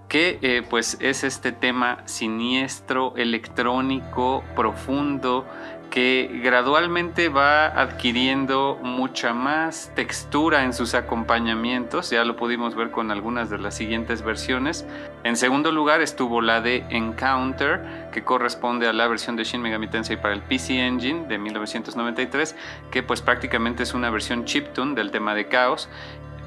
que 0.08 0.38
eh, 0.42 0.62
pues 0.68 0.98
es 1.00 1.24
este 1.24 1.50
tema 1.50 2.02
siniestro, 2.04 3.14
electrónico, 3.16 4.44
profundo, 4.54 5.46
que 5.92 6.40
gradualmente 6.42 7.28
va 7.28 7.66
adquiriendo 7.66 8.80
mucha 8.82 9.34
más 9.34 9.92
textura 9.94 10.64
en 10.64 10.72
sus 10.72 10.94
acompañamientos, 10.94 12.08
ya 12.08 12.24
lo 12.24 12.34
pudimos 12.34 12.74
ver 12.74 12.90
con 12.90 13.10
algunas 13.10 13.50
de 13.50 13.58
las 13.58 13.74
siguientes 13.74 14.22
versiones. 14.22 14.86
En 15.22 15.36
segundo 15.36 15.70
lugar 15.70 16.00
estuvo 16.00 16.40
la 16.40 16.62
de 16.62 16.86
Encounter, 16.88 18.08
que 18.10 18.24
corresponde 18.24 18.88
a 18.88 18.94
la 18.94 19.06
versión 19.06 19.36
de 19.36 19.44
Shin 19.44 19.60
Megami 19.60 19.86
Tensei 19.86 20.16
para 20.16 20.32
el 20.32 20.40
PC 20.40 20.80
Engine 20.80 21.26
de 21.28 21.36
1993, 21.36 22.56
que 22.90 23.02
pues 23.02 23.20
prácticamente 23.20 23.82
es 23.82 23.92
una 23.92 24.08
versión 24.08 24.46
chiptune 24.46 24.94
del 24.94 25.10
tema 25.10 25.34
de 25.34 25.46
Chaos, 25.46 25.90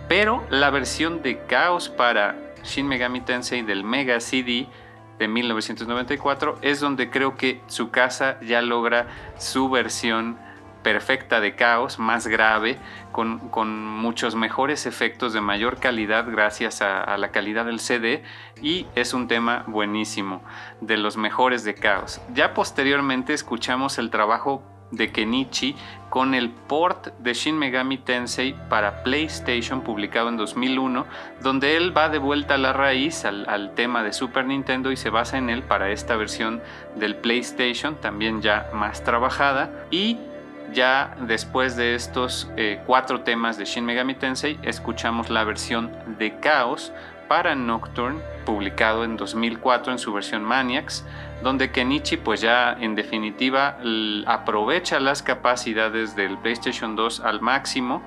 pero 0.07 0.43
la 0.49 0.71
versión 0.71 1.21
de 1.21 1.39
Chaos 1.47 1.89
para 1.89 2.35
Shin 2.63 2.87
Megami 2.87 3.21
Tensei 3.21 3.61
del 3.61 3.83
Mega 3.83 4.19
CD 4.19 4.67
de 5.19 5.27
1994 5.27 6.59
es 6.61 6.79
donde 6.79 7.09
creo 7.09 7.35
que 7.37 7.61
su 7.67 7.89
casa 7.89 8.39
ya 8.41 8.61
logra 8.61 9.07
su 9.37 9.69
versión 9.69 10.37
perfecta 10.83 11.41
de 11.41 11.55
caos, 11.55 11.97
más 11.97 12.27
grave, 12.27 12.77
con, 13.11 13.39
muchos 13.87 14.35
mejores 14.35 14.85
efectos 14.85 15.33
de 15.33 15.41
mayor 15.41 15.79
calidad 15.79 16.27
gracias 16.29 16.83
a, 16.83 17.01
a, 17.01 17.17
la 17.17 17.31
calidad 17.31 17.65
del 17.65 17.79
CD 17.79 18.21
y 18.61 18.85
es 18.93 19.15
un 19.15 19.27
tema 19.27 19.63
buenísimo, 19.65 20.43
de 20.81 20.97
los 20.97 21.17
mejores 21.17 21.63
de 21.63 21.73
caos. 21.73 22.21
Ya 22.35 22.53
posteriormente 22.53 23.33
escuchamos 23.33 23.97
el 23.97 24.11
trabajo 24.11 24.61
de 24.91 25.11
Kenichi 25.11 25.75
con 26.09 26.33
el 26.33 26.49
port 26.49 27.07
de 27.19 27.33
Shin 27.33 27.57
Megami 27.57 27.97
Tensei 27.97 28.55
para 28.69 29.03
PlayStation 29.03 29.81
publicado 29.81 30.29
en 30.29 30.37
2001, 30.37 31.05
donde 31.41 31.75
él 31.75 31.95
va 31.95 32.09
de 32.09 32.19
vuelta 32.19 32.55
a 32.55 32.57
la 32.57 32.71
raíz 32.71 33.25
al, 33.25 33.73
tema 33.75 34.03
de 34.03 34.13
Super 34.13 34.45
Nintendo 34.45 34.91
y 34.91 34.97
se 34.97 35.09
basa 35.09 35.37
en 35.37 35.49
él 35.49 35.63
para 35.63 35.91
esta 35.91 36.15
versión 36.15 36.61
del 36.95 37.17
PlayStation, 37.17 37.95
también 37.95 38.41
ya 38.41 38.69
más 38.73 39.03
trabajada. 39.03 39.87
Y 39.91 40.17
ya 40.73 41.15
después 41.19 41.75
de 41.75 41.95
estos 41.95 42.49
eh, 42.55 42.81
cuatro 42.85 43.21
temas 43.21 43.57
de 43.57 43.65
Shin 43.65 43.85
Megami 43.85 44.15
Tensei, 44.15 44.57
escuchamos 44.63 45.29
la 45.29 45.43
versión 45.43 45.91
de 46.17 46.39
Chaos 46.39 46.93
para 47.27 47.55
Nocturne, 47.55 48.21
publicado 48.45 49.03
en 49.03 49.17
2004 49.17 49.91
en 49.91 49.99
su 49.99 50.13
versión 50.13 50.43
Maniacs, 50.43 51.05
donde 51.43 51.71
Kenichi 51.71 52.17
pues 52.17 52.41
ya 52.41 52.73
en 52.79 52.95
definitiva 52.95 53.77
aprovecha 54.25 54.99
las 54.99 55.21
capacidades 55.21 56.15
del 56.15 56.37
PlayStation 56.37 56.95
2 56.95 57.19
al 57.19 57.41
máximo. 57.41 58.01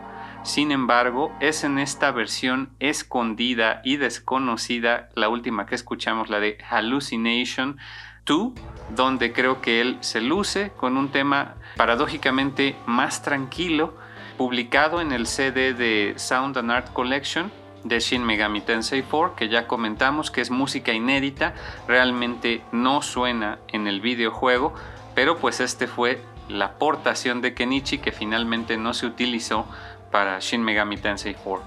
Sin 0.44 0.72
embargo, 0.72 1.32
es 1.40 1.64
en 1.64 1.78
esta 1.78 2.10
versión 2.10 2.70
escondida 2.78 3.80
y 3.84 3.96
desconocida, 3.96 5.08
la 5.14 5.28
última 5.28 5.66
que 5.66 5.74
escuchamos, 5.74 6.30
la 6.30 6.40
de 6.40 6.58
Hallucination 6.70 7.78
2, 8.24 8.52
donde 8.94 9.32
creo 9.32 9.60
que 9.60 9.80
él 9.80 9.98
se 10.00 10.20
luce 10.20 10.70
con 10.76 10.96
un 10.96 11.10
tema 11.10 11.56
paradójicamente 11.76 12.76
más 12.86 13.22
tranquilo, 13.22 13.96
publicado 14.36 15.00
en 15.00 15.12
el 15.12 15.26
CD 15.26 15.74
de 15.74 16.14
Sound 16.16 16.56
and 16.56 16.70
Art 16.70 16.92
Collection, 16.92 17.50
de 17.88 18.00
Shin 18.00 18.24
Megami 18.24 18.60
Tensei 18.60 19.02
4 19.02 19.34
que 19.34 19.48
ya 19.48 19.66
comentamos 19.66 20.30
que 20.30 20.40
es 20.40 20.50
música 20.50 20.92
inédita, 20.92 21.54
realmente 21.86 22.62
no 22.72 23.02
suena 23.02 23.58
en 23.68 23.86
el 23.86 24.00
videojuego, 24.00 24.74
pero 25.14 25.38
pues 25.38 25.60
este 25.60 25.86
fue 25.86 26.22
la 26.48 26.66
aportación 26.66 27.40
de 27.40 27.54
Kenichi 27.54 27.98
que 27.98 28.12
finalmente 28.12 28.76
no 28.76 28.94
se 28.94 29.06
utilizó 29.06 29.66
para 30.10 30.38
Shin 30.40 30.62
Megami 30.62 30.96
Tensei 30.96 31.34
4. 31.34 31.64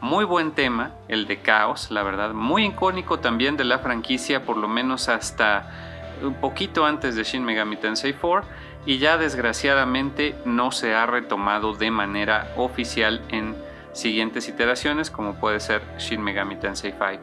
Muy 0.00 0.24
buen 0.24 0.52
tema, 0.52 0.90
el 1.08 1.26
de 1.26 1.40
Chaos, 1.40 1.90
la 1.90 2.02
verdad, 2.02 2.32
muy 2.34 2.66
icónico 2.66 3.20
también 3.20 3.56
de 3.56 3.64
la 3.64 3.78
franquicia, 3.78 4.44
por 4.44 4.56
lo 4.56 4.68
menos 4.68 5.08
hasta 5.08 5.70
un 6.22 6.34
poquito 6.34 6.84
antes 6.84 7.16
de 7.16 7.24
Shin 7.24 7.44
Megami 7.44 7.76
Tensei 7.76 8.12
4 8.12 8.46
y 8.86 8.98
ya 8.98 9.16
desgraciadamente 9.16 10.34
no 10.44 10.70
se 10.72 10.94
ha 10.94 11.06
retomado 11.06 11.72
de 11.74 11.90
manera 11.90 12.52
oficial 12.56 13.22
en 13.30 13.56
siguientes 13.94 14.48
iteraciones 14.48 15.10
como 15.10 15.34
puede 15.36 15.60
ser 15.60 15.82
Shin 15.98 16.20
Megami 16.20 16.56
Tensei 16.56 16.92
5. 16.92 17.22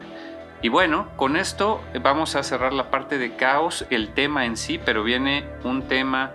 Y 0.62 0.68
bueno, 0.68 1.08
con 1.16 1.36
esto 1.36 1.80
vamos 2.02 2.36
a 2.36 2.42
cerrar 2.42 2.72
la 2.72 2.90
parte 2.90 3.18
de 3.18 3.34
caos, 3.34 3.84
el 3.90 4.14
tema 4.14 4.46
en 4.46 4.56
sí, 4.56 4.78
pero 4.78 5.02
viene 5.02 5.44
un 5.64 5.88
tema 5.88 6.32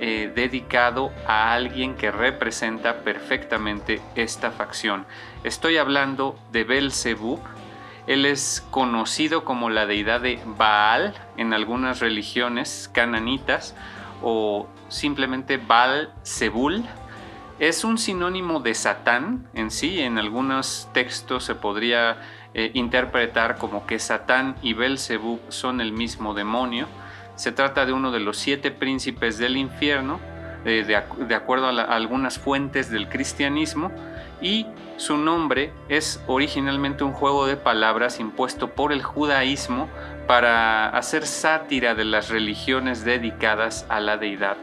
eh, 0.00 0.32
dedicado 0.34 1.12
a 1.26 1.52
alguien 1.52 1.94
que 1.94 2.10
representa 2.10 3.02
perfectamente 3.02 4.00
esta 4.14 4.50
facción. 4.50 5.06
Estoy 5.44 5.76
hablando 5.76 6.36
de 6.52 6.64
Belzebub. 6.64 7.40
Él 8.06 8.26
es 8.26 8.66
conocido 8.70 9.44
como 9.44 9.70
la 9.70 9.86
deidad 9.86 10.20
de 10.20 10.40
Baal 10.44 11.14
en 11.36 11.52
algunas 11.52 12.00
religiones 12.00 12.90
cananitas 12.92 13.74
o 14.22 14.68
simplemente 14.88 15.56
Baal 15.56 16.12
Zebul 16.24 16.84
es 17.58 17.84
un 17.84 17.98
sinónimo 17.98 18.60
de 18.60 18.74
Satán 18.74 19.46
en 19.54 19.70
sí. 19.70 20.00
En 20.00 20.18
algunos 20.18 20.88
textos 20.92 21.44
se 21.44 21.54
podría 21.54 22.18
eh, 22.54 22.70
interpretar 22.74 23.56
como 23.58 23.86
que 23.86 23.98
Satán 23.98 24.56
y 24.62 24.74
Belzebub 24.74 25.40
son 25.48 25.80
el 25.80 25.92
mismo 25.92 26.34
demonio. 26.34 26.86
Se 27.34 27.52
trata 27.52 27.86
de 27.86 27.92
uno 27.92 28.10
de 28.10 28.20
los 28.20 28.36
siete 28.36 28.70
príncipes 28.70 29.38
del 29.38 29.56
infierno, 29.56 30.20
eh, 30.64 30.84
de, 30.84 31.34
acuerdo 31.34 31.68
a, 31.68 31.82
algunas 31.82 32.38
fuentes 32.38 32.90
del 32.90 33.08
cristianismo, 33.08 33.92
y 34.40 34.66
su 34.96 35.16
nombre 35.16 35.72
es 35.88 36.22
originalmente 36.26 37.04
un 37.04 37.12
juego 37.12 37.46
de 37.46 37.56
palabras 37.56 38.18
impuesto 38.18 38.70
por 38.70 38.92
el 38.92 39.02
judaísmo 39.02 39.88
para 40.26 40.88
hacer 40.88 41.26
sátira 41.26 41.94
de 41.94 42.04
las 42.04 42.28
religiones 42.28 43.04
dedicadas 43.04 43.86
a 43.88 44.00
la 44.00 44.16
deidad 44.16 44.56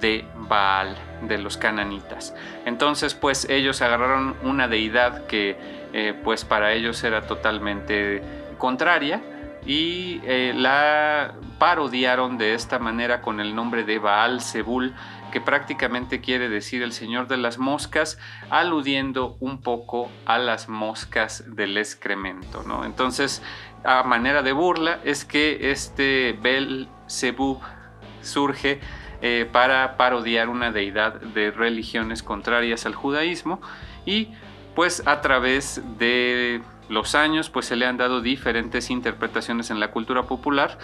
de 0.00 0.24
Baal, 0.36 0.96
de 1.28 1.38
los 1.38 1.56
cananitas. 1.56 2.34
Entonces, 2.64 3.14
pues 3.14 3.48
ellos 3.48 3.82
agarraron 3.82 4.36
una 4.42 4.68
deidad 4.68 5.26
que 5.26 5.56
eh, 5.92 6.14
pues 6.24 6.44
para 6.44 6.72
ellos 6.72 7.02
era 7.04 7.26
totalmente 7.26 8.22
contraria 8.58 9.22
y 9.66 10.20
eh, 10.24 10.52
la 10.54 11.34
parodiaron 11.58 12.36
de 12.36 12.54
esta 12.54 12.78
manera 12.78 13.22
con 13.22 13.40
el 13.40 13.54
nombre 13.54 13.84
de 13.84 13.98
Baal 13.98 14.40
Zebul, 14.40 14.94
que 15.32 15.40
prácticamente 15.40 16.20
quiere 16.20 16.48
decir 16.48 16.82
el 16.82 16.92
señor 16.92 17.28
de 17.28 17.36
las 17.36 17.58
moscas, 17.58 18.18
aludiendo 18.50 19.36
un 19.40 19.60
poco 19.62 20.10
a 20.26 20.38
las 20.38 20.68
moscas 20.68 21.44
del 21.56 21.78
excremento, 21.78 22.62
¿no? 22.64 22.84
Entonces, 22.84 23.42
a 23.84 24.02
manera 24.02 24.42
de 24.42 24.52
burla 24.52 25.00
es 25.04 25.24
que 25.24 25.70
este 25.70 26.38
Bel 26.40 26.88
Zebub 27.08 27.60
surge 28.20 28.80
eh, 29.26 29.48
para 29.50 29.96
parodiar 29.96 30.50
una 30.50 30.70
deidad 30.70 31.14
de 31.14 31.50
religiones 31.50 32.22
contrarias 32.22 32.84
al 32.84 32.94
judaísmo. 32.94 33.58
Y 34.04 34.28
pues 34.74 35.02
a 35.06 35.22
través 35.22 35.80
de 35.98 36.60
los 36.90 37.14
años 37.14 37.48
pues 37.48 37.64
se 37.64 37.74
le 37.74 37.86
han 37.86 37.96
dado 37.96 38.20
diferentes 38.20 38.90
interpretaciones 38.90 39.70
en 39.70 39.80
la 39.80 39.92
cultura 39.92 40.24
popular. 40.24 40.76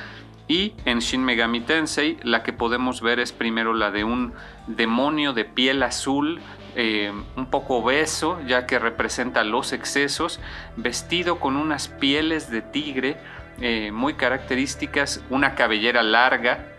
Y 0.48 0.72
en 0.86 1.00
Shin 1.00 1.22
Megami 1.22 1.60
Tensei 1.60 2.16
la 2.22 2.42
que 2.42 2.54
podemos 2.54 3.02
ver 3.02 3.20
es 3.20 3.32
primero 3.32 3.74
la 3.74 3.90
de 3.90 4.04
un 4.04 4.32
demonio 4.66 5.34
de 5.34 5.44
piel 5.44 5.82
azul 5.82 6.40
eh, 6.76 7.12
un 7.36 7.44
poco 7.44 7.76
obeso 7.76 8.40
ya 8.46 8.64
que 8.64 8.78
representa 8.78 9.44
los 9.44 9.74
excesos 9.74 10.40
vestido 10.76 11.40
con 11.40 11.56
unas 11.56 11.88
pieles 11.88 12.50
de 12.50 12.62
tigre 12.62 13.18
eh, 13.60 13.90
muy 13.92 14.14
características 14.14 15.22
una 15.28 15.54
cabellera 15.56 16.02
larga 16.02 16.69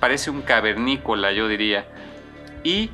parece 0.00 0.30
un 0.30 0.42
cavernícola, 0.42 1.32
yo 1.32 1.48
diría. 1.48 1.86
Y 2.64 2.90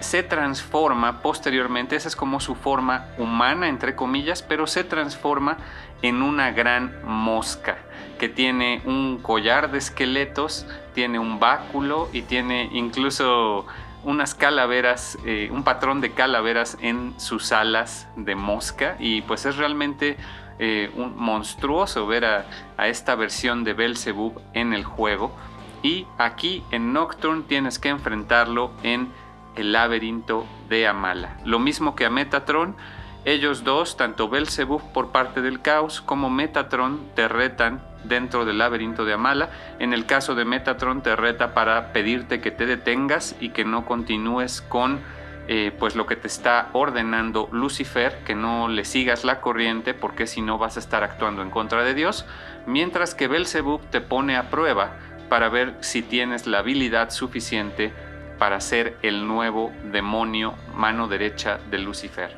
se 0.00 0.22
transforma 0.22 1.20
posteriormente, 1.20 1.94
esa 1.94 2.08
es 2.08 2.16
como 2.16 2.40
su 2.40 2.54
forma 2.54 3.06
humana, 3.18 3.68
entre 3.68 3.94
comillas, 3.94 4.42
pero 4.42 4.66
se 4.66 4.82
transforma 4.82 5.58
en 6.02 6.22
una 6.22 6.50
gran 6.52 6.94
mosca 7.04 7.78
que 8.18 8.28
tiene 8.28 8.82
un 8.84 9.18
collar 9.22 9.70
de 9.70 9.78
esqueletos, 9.78 10.66
tiene 10.94 11.18
un 11.18 11.38
báculo 11.38 12.08
y 12.12 12.22
tiene 12.22 12.68
incluso 12.72 13.66
unas 14.02 14.34
calaveras, 14.34 15.18
eh, 15.26 15.50
un 15.52 15.62
patrón 15.62 16.00
de 16.00 16.12
calaveras 16.12 16.78
en 16.80 17.18
sus 17.18 17.52
alas 17.52 18.08
de 18.16 18.34
mosca 18.34 18.96
y 18.98 19.20
pues 19.22 19.44
es 19.44 19.56
realmente 19.56 20.16
eh, 20.58 20.90
monstruoso 20.94 22.06
ver 22.06 22.24
a, 22.24 22.46
a 22.78 22.88
esta 22.88 23.14
versión 23.14 23.64
de 23.64 23.74
Belzebub 23.74 24.40
en 24.54 24.72
el 24.72 24.84
juego 24.84 25.34
y 25.82 26.06
aquí 26.18 26.62
en 26.70 26.92
Nocturne 26.92 27.44
tienes 27.46 27.78
que 27.78 27.88
enfrentarlo 27.88 28.72
en 28.82 29.08
el 29.56 29.72
laberinto 29.72 30.46
de 30.68 30.86
Amala. 30.86 31.38
Lo 31.44 31.58
mismo 31.58 31.94
que 31.94 32.06
a 32.06 32.10
Metatron, 32.10 32.76
Ellos 33.26 33.64
dos, 33.64 33.98
tanto 33.98 34.30
Belzebub 34.30 34.80
por 34.92 35.12
parte 35.12 35.42
del 35.42 35.60
caos 35.60 36.00
como 36.00 36.30
Metatron, 36.30 37.00
te 37.14 37.28
retan 37.28 37.82
dentro 38.04 38.46
del 38.46 38.56
laberinto 38.56 39.04
de 39.04 39.12
Amala. 39.12 39.50
En 39.78 39.92
el 39.92 40.06
caso 40.06 40.34
de 40.34 40.46
Metatron, 40.46 41.02
te 41.02 41.14
reta 41.16 41.52
para 41.52 41.92
pedirte 41.92 42.40
que 42.40 42.50
te 42.50 42.64
detengas 42.64 43.36
y 43.38 43.50
que 43.50 43.66
no 43.66 43.84
continúes 43.84 44.62
con 44.62 45.00
eh, 45.48 45.72
pues 45.78 45.96
lo 45.96 46.06
que 46.06 46.16
te 46.16 46.28
está 46.28 46.68
ordenando 46.72 47.48
Lucifer, 47.50 48.20
que 48.24 48.34
no 48.34 48.68
le 48.68 48.84
sigas 48.84 49.24
la 49.24 49.40
corriente 49.40 49.94
porque 49.94 50.26
si 50.26 50.42
no 50.42 50.58
vas 50.58 50.76
a 50.76 50.80
estar 50.80 51.02
actuando 51.02 51.42
en 51.42 51.50
contra 51.50 51.82
de 51.82 51.92
Dios, 51.92 52.24
mientras 52.66 53.14
que 53.14 53.26
Belzebub 53.26 53.80
te 53.90 54.00
pone 54.00 54.36
a 54.36 54.48
prueba 54.48 54.92
para 55.30 55.48
ver 55.48 55.76
si 55.80 56.02
tienes 56.02 56.46
la 56.46 56.58
habilidad 56.58 57.08
suficiente 57.08 57.94
para 58.38 58.60
ser 58.60 58.98
el 59.02 59.26
nuevo 59.26 59.72
demonio 59.92 60.54
mano 60.74 61.08
derecha 61.08 61.58
de 61.70 61.78
Lucifer. 61.78 62.36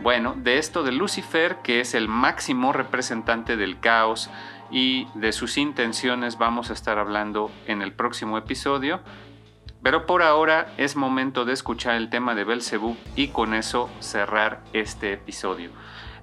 Bueno, 0.00 0.34
de 0.36 0.58
esto 0.58 0.84
de 0.84 0.92
Lucifer, 0.92 1.56
que 1.64 1.80
es 1.80 1.94
el 1.94 2.06
máximo 2.06 2.72
representante 2.72 3.56
del 3.56 3.80
caos 3.80 4.30
y 4.70 5.08
de 5.14 5.32
sus 5.32 5.58
intenciones, 5.58 6.38
vamos 6.38 6.70
a 6.70 6.74
estar 6.74 6.98
hablando 6.98 7.50
en 7.66 7.82
el 7.82 7.92
próximo 7.92 8.38
episodio. 8.38 9.00
Pero 9.82 10.06
por 10.06 10.22
ahora 10.22 10.72
es 10.76 10.96
momento 10.96 11.44
de 11.44 11.52
escuchar 11.52 11.96
el 11.96 12.10
tema 12.10 12.34
de 12.34 12.44
Belzebub 12.44 12.96
y 13.16 13.28
con 13.28 13.54
eso 13.54 13.90
cerrar 14.00 14.60
este 14.72 15.12
episodio. 15.12 15.70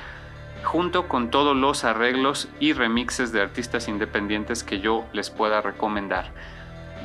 junto 0.65 1.09
con 1.09 1.31
todos 1.31 1.57
los 1.57 1.85
arreglos 1.85 2.49
y 2.61 2.73
remixes 2.73 3.33
de 3.33 3.41
artistas 3.41 3.89
independientes 3.89 4.63
que 4.63 4.81
yo 4.81 5.05
les 5.13 5.31
pueda 5.31 5.61
recomendar. 5.61 6.33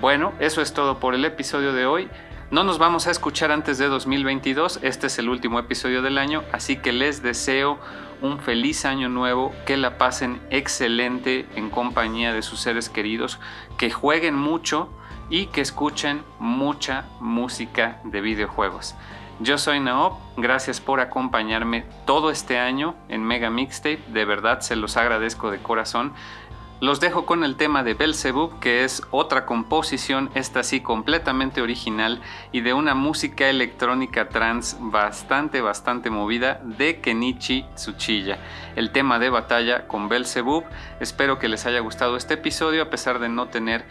Bueno, 0.01 0.33
eso 0.39 0.61
es 0.61 0.73
todo 0.73 0.99
por 0.99 1.15
el 1.15 1.25
episodio 1.25 1.73
de 1.73 1.85
hoy. 1.85 2.09
No 2.51 2.63
nos 2.63 2.77
vamos 2.77 3.07
a 3.07 3.11
escuchar 3.11 3.51
antes 3.51 3.77
de 3.77 3.87
2022, 3.87 4.79
este 4.83 5.07
es 5.07 5.17
el 5.17 5.29
último 5.29 5.59
episodio 5.59 6.01
del 6.01 6.17
año, 6.17 6.43
así 6.51 6.77
que 6.77 6.91
les 6.91 7.23
deseo 7.23 7.79
un 8.21 8.39
feliz 8.39 8.85
año 8.85 9.09
nuevo, 9.09 9.53
que 9.65 9.75
la 9.75 9.97
pasen 9.97 10.39
excelente 10.49 11.47
en 11.55 11.69
compañía 11.69 12.31
de 12.31 12.41
sus 12.41 12.59
seres 12.59 12.89
queridos, 12.89 13.39
que 13.77 13.91
jueguen 13.91 14.35
mucho 14.35 14.89
y 15.29 15.47
que 15.47 15.61
escuchen 15.61 16.23
mucha 16.39 17.05
música 17.19 17.99
de 18.03 18.21
videojuegos. 18.21 18.95
Yo 19.43 19.57
soy 19.57 19.81
Naop, 19.81 20.21
gracias 20.37 20.79
por 20.79 21.01
acompañarme 21.01 21.83
todo 22.05 22.31
este 22.31 22.59
año 22.59 22.95
en 23.09 23.25
Mega 23.25 23.49
Mixtape, 23.49 23.99
de 24.07 24.23
verdad 24.23 24.61
se 24.61 24.77
los 24.77 24.95
agradezco 24.95 25.51
de 25.51 25.57
corazón. 25.57 26.13
Los 26.79 27.01
dejo 27.01 27.25
con 27.25 27.43
el 27.43 27.57
tema 27.57 27.83
de 27.83 27.93
Belzebub, 27.93 28.61
que 28.61 28.85
es 28.85 29.01
otra 29.11 29.45
composición, 29.45 30.29
esta 30.33 30.63
sí 30.63 30.79
completamente 30.79 31.61
original 31.61 32.21
y 32.53 32.61
de 32.61 32.73
una 32.73 32.95
música 32.95 33.49
electrónica 33.49 34.29
trans 34.29 34.77
bastante, 34.79 35.59
bastante 35.59 36.09
movida 36.09 36.61
de 36.63 37.01
Kenichi 37.01 37.65
Tsuchiya. 37.75 38.37
El 38.77 38.91
tema 38.91 39.19
de 39.19 39.29
batalla 39.29 39.87
con 39.87 40.07
Belzebub. 40.07 40.63
Espero 41.01 41.37
que 41.37 41.49
les 41.49 41.65
haya 41.65 41.81
gustado 41.81 42.15
este 42.15 42.35
episodio, 42.35 42.83
a 42.83 42.89
pesar 42.89 43.19
de 43.19 43.27
no 43.27 43.47
tener 43.47 43.83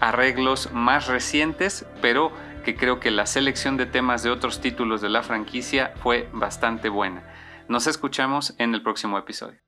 arreglos 0.00 0.70
más 0.72 1.06
recientes, 1.06 1.86
pero 2.02 2.30
que 2.64 2.76
creo 2.76 3.00
que 3.00 3.10
la 3.10 3.26
selección 3.26 3.76
de 3.76 3.86
temas 3.86 4.22
de 4.22 4.30
otros 4.30 4.60
títulos 4.60 5.00
de 5.00 5.08
la 5.08 5.22
franquicia 5.22 5.92
fue 5.96 6.28
bastante 6.32 6.88
buena. 6.88 7.22
Nos 7.68 7.86
escuchamos 7.86 8.54
en 8.58 8.74
el 8.74 8.82
próximo 8.82 9.18
episodio. 9.18 9.67